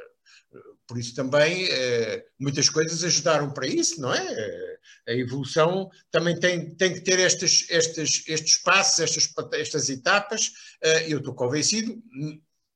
[0.86, 1.68] por isso também
[2.40, 4.77] muitas coisas ajudaram para isso, não é?
[5.06, 10.48] A evolução também tem, tem que ter estes, estes, estes passos, estas, estas etapas.
[10.84, 12.02] Uh, eu estou convencido,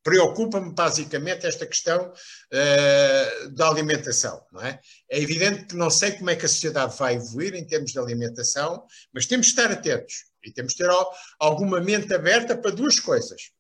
[0.02, 4.80] preocupa-me basicamente esta questão uh, da alimentação, não é?
[5.08, 7.98] É evidente que não sei como é que a sociedade vai evoluir em termos de
[7.98, 10.90] alimentação, mas temos de estar atentos e temos de ter
[11.38, 13.52] alguma mente aberta para duas coisas.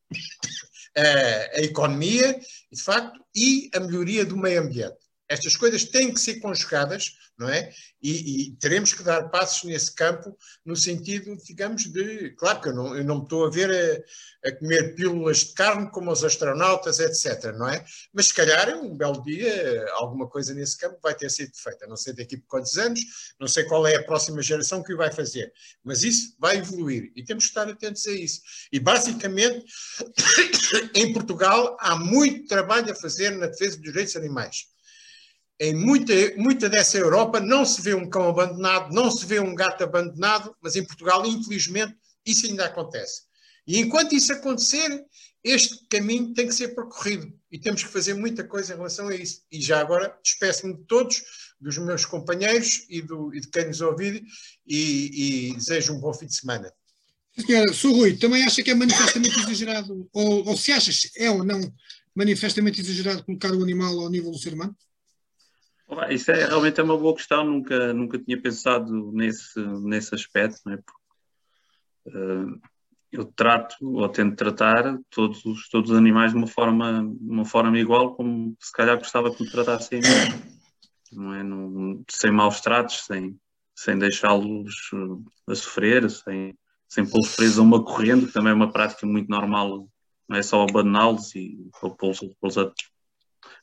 [0.96, 2.38] Uh, a economia,
[2.72, 5.01] de facto, e a melhoria do meio ambiente.
[5.32, 7.72] Estas coisas têm que ser conjugadas, não é?
[8.02, 12.30] E, e, teremos que dar passos nesse campo, no sentido, digamos, de.
[12.32, 13.70] Claro que eu não, eu não me estou a ver
[14.44, 17.82] a, a, comer pílulas de carne como os astronautas, etc., não é?
[18.12, 21.86] Mas se calhar, um belo dia, alguma coisa nesse campo vai ter sido feita.
[21.86, 23.00] Não sei daqui por quantos anos,
[23.40, 25.50] não sei qual é a próxima geração que o vai fazer,
[25.82, 28.42] mas isso vai evoluir e temos que estar atentos a isso.
[28.70, 29.64] E, basicamente,
[30.94, 34.71] em Portugal, há muito trabalho a fazer na defesa dos direitos animais
[35.60, 39.54] em muita, muita dessa Europa não se vê um cão abandonado, não se vê um
[39.54, 41.94] gato abandonado, mas em Portugal, infelizmente,
[42.26, 43.22] isso ainda acontece.
[43.66, 45.04] E enquanto isso acontecer,
[45.44, 49.14] este caminho tem que ser percorrido e temos que fazer muita coisa em relação a
[49.14, 49.42] isso.
[49.50, 51.22] E já agora despeço-me de todos,
[51.60, 54.24] dos meus companheiros e, do, e de quem nos ouvir
[54.66, 56.72] e, e, desejo um bom fim de semana.
[57.38, 61.42] Senhora, sou Rui, também acha que é manifestamente exagerado, ou, ou se achas é ou
[61.44, 61.60] não
[62.14, 64.76] manifestamente exagerado colocar o animal ao nível do ser humano?
[66.10, 70.74] Isso é realmente é uma boa questão, nunca, nunca tinha pensado nesse, nesse aspecto, não
[70.74, 70.76] é?
[70.78, 72.60] Porque, uh,
[73.12, 77.78] eu trato ou tento tratar todos os, todos os animais de uma forma, uma forma
[77.78, 80.00] igual, como se calhar gostava que me tratassem
[81.12, 81.42] não é?
[81.42, 83.38] Não, sem maus tratos, sem,
[83.76, 86.56] sem deixá-los eh, a sofrer, sem,
[86.88, 89.86] sem pô-los presos a uma corrente, que também é uma prática muito normal,
[90.28, 91.58] não é só abandoná-los e
[91.98, 92.72] pô-los a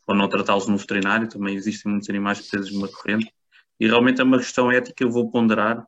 [0.07, 3.31] ou não tratá-los no veterinário, também existem muitos animais presos numa corrente,
[3.79, 5.85] e realmente é uma questão ética, eu vou ponderar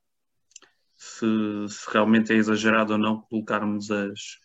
[0.96, 1.26] se,
[1.68, 4.38] se realmente é exagerado ou não colocarmos as,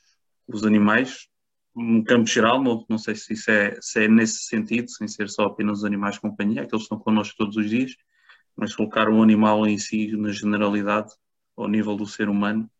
[0.48, 1.28] os animais.
[1.74, 5.28] No campo geral, não, não sei se, isso é, se é nesse sentido, sem ser
[5.28, 7.94] só apenas os animais de companhia, que estão connosco todos os dias,
[8.56, 11.12] mas colocar o animal em si, na generalidade,
[11.54, 12.70] ao nível do ser humano,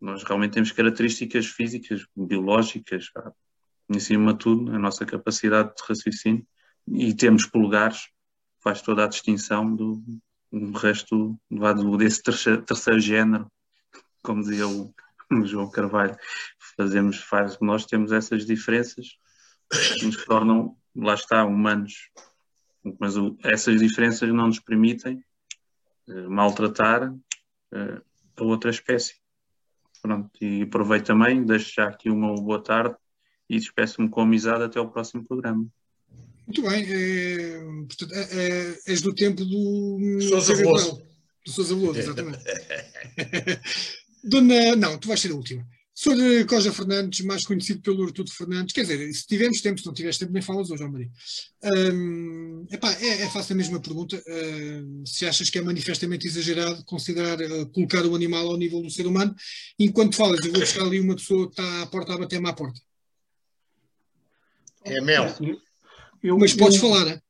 [0.00, 3.10] nós realmente temos características físicas, biológicas,
[3.90, 6.46] em cima de tudo, a nossa capacidade de raciocínio,
[6.88, 8.08] e temos polegares,
[8.62, 10.02] faz toda a distinção do,
[10.52, 13.50] do resto do, desse terceiro, terceiro género,
[14.22, 14.94] como dizia o,
[15.32, 16.16] o, João Carvalho,
[16.76, 19.18] fazemos, faz, nós temos essas diferenças
[19.98, 22.10] que nos tornam, lá está, humanos,
[22.98, 25.22] mas o, essas diferenças não nos permitem
[26.08, 28.02] uh, maltratar uh,
[28.36, 29.20] a outra espécie.
[30.00, 32.96] Pronto, e aproveito também, deixo já aqui uma boa tarde
[33.50, 35.66] e despeço-me com amizade até ao próximo programa.
[36.46, 36.86] Muito bem.
[36.88, 40.20] É, portanto, é, é, és do tempo do.
[40.22, 41.02] Sousa Veloso.
[41.44, 42.38] Do Sousa Veloso, exatamente.
[44.22, 44.76] Dona.
[44.76, 45.66] Não, tu vais ser a última.
[45.92, 46.46] Sr.
[46.46, 50.20] Coja Fernandes, mais conhecido pelo Artudo Fernandes, quer dizer, se tivemos tempo, se não tiveste
[50.20, 51.10] tempo, nem falas hoje, Maria.
[51.92, 54.16] Um, epá, é, é fácil a mesma pergunta.
[54.16, 58.88] Uh, se achas que é manifestamente exagerado considerar uh, colocar o animal ao nível do
[58.88, 59.34] ser humano,
[59.78, 62.52] enquanto falas, eu vou buscar ali uma pessoa que está à porta a bater-me à
[62.54, 62.80] porta.
[64.84, 65.26] É mel.
[66.22, 67.20] Eu, Mas podes eu, falar, né?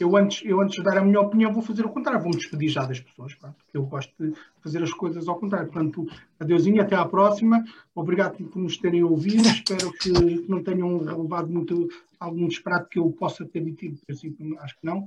[0.00, 2.68] Eu antes, eu antes de dar a minha opinião vou fazer o contrário, vou-me despedir
[2.68, 5.70] já das pessoas, pronto, eu gosto de fazer as coisas ao contrário.
[5.70, 6.06] Portanto,
[6.40, 7.64] adeusinho, até à próxima.
[7.94, 9.46] Obrigado por nos terem ouvido.
[9.46, 11.88] Espero que, que não tenham relevado muito
[12.18, 15.04] algum disparate que eu possa ter dito, princípio, acho que não.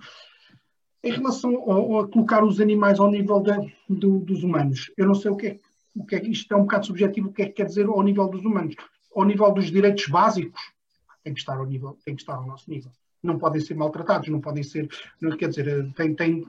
[1.03, 3.43] Em relação ao, a colocar os animais ao nível
[3.89, 5.59] do, dos humanos, eu não sei o que é,
[5.95, 8.01] o que é isto é um bocado subjetivo, o que é que quer dizer ao
[8.01, 8.75] nível dos humanos.
[9.15, 10.61] Ao nível dos direitos básicos,
[11.27, 12.91] tem que estar ao nível, tem que estar ao nosso nível.
[13.21, 14.87] Não podem ser maltratados, não podem ser,
[15.37, 16.45] quer dizer, tem, tem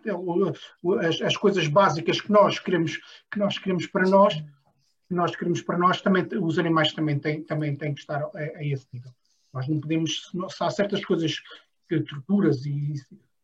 [1.01, 2.99] as, as coisas básicas que nós queremos,
[3.31, 7.43] que nós queremos para nós, que nós queremos para nós, também, os animais também têm,
[7.43, 9.11] também têm que estar a, a esse nível.
[9.53, 11.41] Nós não podemos, se há certas coisas,
[11.89, 12.95] que, torturas e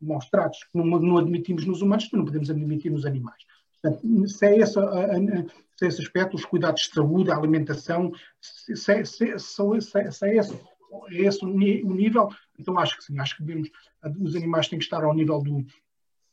[0.00, 3.42] maus tratos que não, não admitimos nos humanos, não podemos admitir nos animais.
[3.82, 8.76] Portanto, se é, esse, se é esse aspecto, os cuidados de saúde, a alimentação, se,
[8.76, 10.73] se, se, se, se é esse é
[11.10, 12.28] esse o nível,
[12.58, 13.70] então acho que sim, acho que devemos,
[14.20, 15.64] os animais têm que estar ao nível do,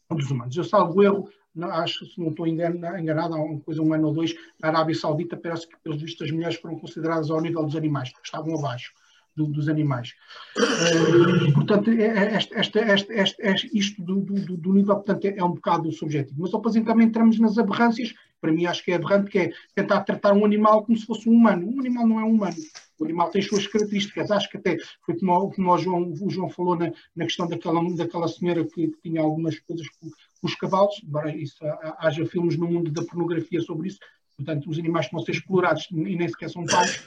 [0.09, 0.55] dos humanos.
[0.55, 1.29] Eu salvo erro,
[1.71, 5.37] acho, se não estou enganado, há uma coisa, um ano ou dois, na Arábia Saudita,
[5.37, 8.93] parece que, pelos vistos, as mulheres foram consideradas ao nível dos animais, estavam abaixo
[9.35, 10.13] do, dos animais.
[10.57, 15.91] Uh, portanto, este, este, este, isto do, do, do nível, portanto, é, é, um bocado
[15.91, 16.41] subjetivo.
[16.41, 20.01] Mas depois também entramos nas aberrâncias, para mim acho que é aberrante, que é tentar
[20.01, 21.67] tratar um animal como se fosse um humano.
[21.67, 22.57] Um animal não é um humano.
[22.99, 24.31] O animal tem suas características.
[24.31, 27.81] Acho que até foi como, como o, João, o João falou na, na questão daquela,
[27.95, 31.57] daquela senhora que, que tinha algumas coisas com, com os cavalos, embora isso,
[31.99, 33.99] haja filmes no mundo da pornografia sobre isso,
[34.37, 36.97] Portanto, os animais que vão ser explorados e nem sequer são pagos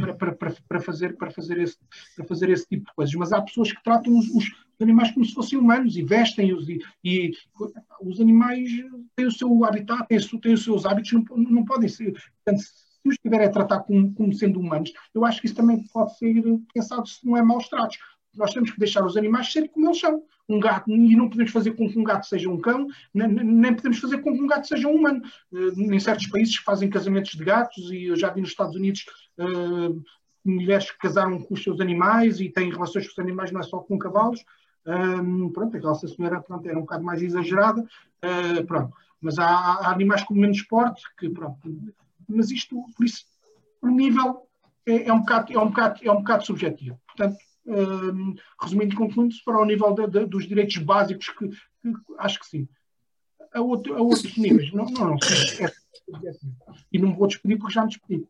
[0.00, 1.76] para, para, para, para, fazer, para, fazer esse,
[2.16, 3.14] para fazer esse tipo de coisas.
[3.14, 4.50] Mas há pessoas que tratam os
[4.82, 7.32] animais como se fossem humanos e vestem-os e, e,
[8.02, 8.70] os animais
[9.16, 12.12] têm o seu habitat, têm, têm os seus hábitos, não, não podem ser.
[12.12, 15.84] Portanto, se os estiver a tratar como, como, sendo humanos, eu acho que isso também
[15.92, 17.98] pode ser pensado se não é maus tratos.
[18.36, 20.22] Nós temos que deixar os animais serem como eles são.
[20.48, 23.72] Um gato, e não podemos fazer com que um gato seja um cão, nem, nem
[23.72, 25.22] podemos fazer com que um gato seja um humano.
[25.52, 29.04] Uh, em certos países fazem casamentos de gatos, e eu já vi nos Estados Unidos
[29.38, 30.02] uh,
[30.44, 33.62] mulheres que casaram com os seus animais e têm relações com os animais, não é
[33.62, 34.44] só com cavalos.
[34.86, 38.96] Um, pronto, aquela senhora pronto, era um bocado mais exagerada, uh, pronto.
[39.20, 41.58] mas há, há, animais com menos porte que, pronto,
[42.28, 43.24] mas isto, por isso,
[43.82, 44.46] o nível
[44.86, 46.98] é, é, um bocado, é, um bocado, é um bocado subjetivo.
[47.06, 51.92] Portanto, um, resumindo e concluindo, para o nível de, de, dos direitos básicos, que, que,
[52.18, 52.68] acho que sim.
[53.52, 55.72] A, outro, a outros níveis, não, não, não é
[56.92, 58.26] E não vou despedir porque já me despedi.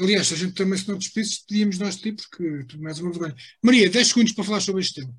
[0.00, 2.98] Aliás, se a gente também se não despedisse, despedíamos nós de ti, porque tu mais
[2.98, 3.36] uma vergonha.
[3.62, 5.14] Maria, 10 segundos para falar sobre este tema.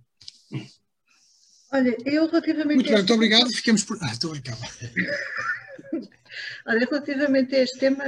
[1.71, 2.75] Olha, eu relativamente.
[2.75, 3.49] Muito bem, muito obrigado.
[3.53, 3.97] Ficamos por.
[4.01, 4.57] Ah, estou a brincar.
[6.67, 8.03] Olha, relativamente a este tema,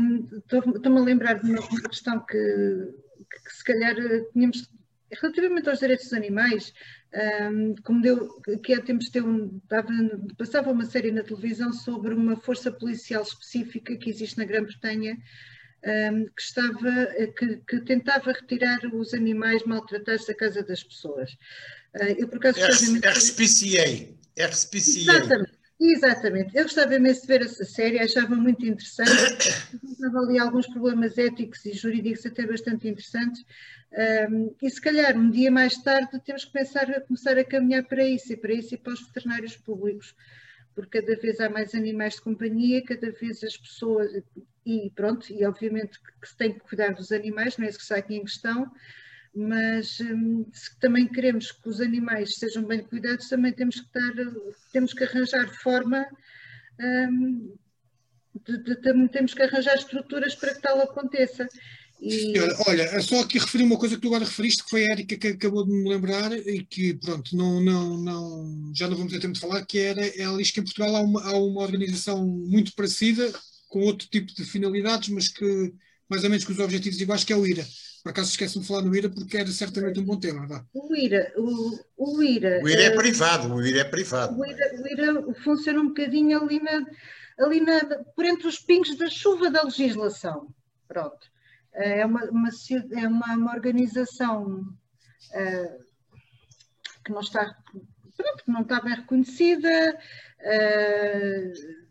[0.00, 3.96] hum, estou-me a lembrar de uma questão que, que, se calhar
[4.32, 4.68] tínhamos.
[5.10, 6.74] Relativamente aos direitos dos animais,
[7.50, 8.28] um, como deu,
[8.62, 9.88] que há tempos deu dava,
[10.36, 15.16] passava uma série na televisão sobre uma força policial específica que existe na Grã-Bretanha
[15.84, 17.06] um, que, estava,
[17.36, 21.32] que, que, tentava retirar os animais maltratados da casa das pessoas.
[21.94, 24.08] Uh, eu, por acaso, RSPCA.
[24.36, 25.12] RSPCA.
[25.12, 25.58] Exatamente.
[25.80, 26.56] Exatamente.
[26.56, 29.48] Eu gostava imenso de ver essa série, achava muito interessante.
[29.84, 33.44] Estava ali alguns problemas éticos e jurídicos até bastante interessantes.
[34.30, 37.84] Um, e se calhar um dia mais tarde temos que pensar a começar a caminhar
[37.84, 40.14] para isso, e para isso e para os veterinários públicos,
[40.74, 44.10] porque cada vez há mais animais de companhia, cada vez as pessoas,
[44.68, 47.84] e pronto, e obviamente que se tem que cuidar dos animais, não é isso que
[47.84, 48.70] está aqui em questão,
[49.34, 54.12] mas hum, se também queremos que os animais sejam bem cuidados, também temos que, estar,
[54.70, 56.06] temos que arranjar forma,
[56.78, 57.54] hum,
[58.44, 61.48] de, temos que arranjar estruturas para que tal aconteça.
[61.98, 62.34] E...
[62.66, 65.28] Olha, só aqui referir uma coisa que tu agora referiste, que foi a Érica que
[65.28, 69.32] acabou de me lembrar e que, pronto, não, não, não, já não vamos ter tempo
[69.32, 72.74] de falar, que era, ela diz que em Portugal há uma, há uma organização muito
[72.74, 73.32] parecida,
[73.68, 75.72] com outro tipo de finalidades, mas que
[76.08, 77.64] mais ou menos com os objetivos iguais, que é o IRA.
[78.02, 80.46] Por acaso esquece-me de falar no IRA porque era certamente um bom tema.
[80.46, 80.64] Vá.
[80.72, 82.62] O IRA, o, o IRA.
[82.62, 84.38] O IRA é uh, privado, o IRA é privado.
[84.38, 86.86] O IRA, o IRA funciona um bocadinho ali, na,
[87.44, 87.80] ali na,
[88.16, 90.48] por entre os pingos da chuva da legislação.
[90.86, 91.26] Pronto.
[91.74, 92.48] Uh, é uma, uma,
[92.92, 95.84] é uma, uma organização uh,
[97.04, 97.54] que não está,
[98.16, 99.98] pronto, não está bem reconhecida.
[100.40, 101.87] Uh,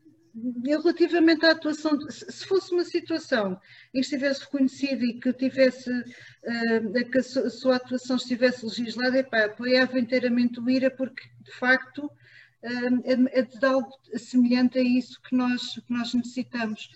[0.66, 3.60] relativamente à atuação, se fosse uma situação
[3.94, 9.46] em que estivesse reconhecida e que tivesse uh, que a sua atuação estivesse legislada, epá,
[9.46, 15.20] apoiava inteiramente o IRA porque de facto uh, é, é de algo semelhante a isso
[15.22, 16.90] que nós, que nós necessitamos.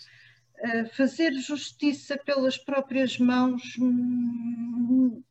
[0.59, 5.23] Uh, fazer justiça pelas próprias mãos hum,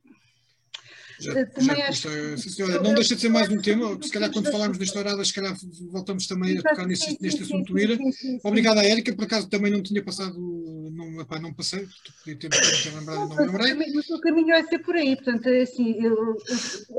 [1.21, 2.39] já, já acho...
[2.39, 5.35] senhora, não deixa de ser mais um tema, se calhar quando falarmos da estourada, se
[5.35, 5.55] calhar
[5.91, 7.79] voltamos também a tocar neste, neste assunto.
[7.79, 7.99] IRA.
[8.43, 10.35] Obrigada, Érica, por acaso também não tinha passado,
[10.93, 11.87] não, epá, não passei,
[12.18, 13.75] podia ter, ter lembrado, não, não lembrei.
[13.75, 16.37] Mas o caminho vai ser por aí, portanto, é assim, eu,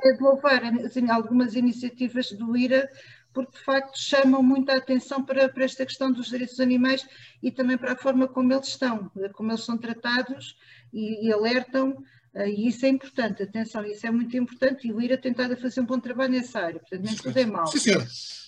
[0.03, 0.63] é de louvar.
[0.86, 2.89] Assim, algumas iniciativas do IRA,
[3.34, 7.05] porque de facto chamam muita atenção para, para esta questão dos direitos dos animais
[7.41, 10.57] e também para a forma como eles estão, como eles são tratados
[10.93, 12.03] e, e alertam
[12.34, 15.82] e isso é importante, atenção, isso é muito importante e o IRA tem tentado fazer
[15.82, 17.67] um bom trabalho nessa área, portanto nem tudo é mau.
[17.67, 18.07] Sim, senhora.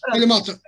[0.10, 0.62] Olha, malta.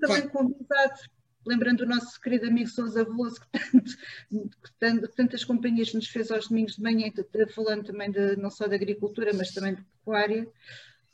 [0.00, 1.00] Também convidado,
[1.46, 3.96] lembrando o nosso querido amigo Sousa Veloso, que, tanto,
[4.30, 7.10] que, tanto, tantas companhias nos fez aos domingos de manhã,
[7.54, 10.46] falando também de, não só da agricultura, mas também de pecuária,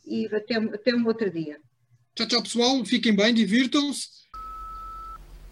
[0.05, 1.61] e até, até um outro dia.
[2.17, 4.09] Tchau, tchau, pessoal, fiquem bem, divirtam-se.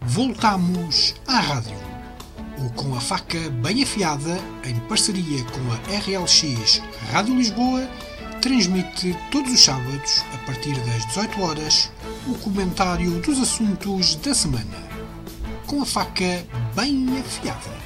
[0.01, 1.92] Voltamos à rádio
[2.75, 7.87] Com a Faca Bem Afiada, em parceria com a RLX Rádio Lisboa,
[8.41, 11.91] transmite todos os sábados, a partir das 18 horas,
[12.27, 14.83] o comentário dos assuntos da semana.
[15.67, 16.45] Com a faca
[16.75, 17.82] bem afiada.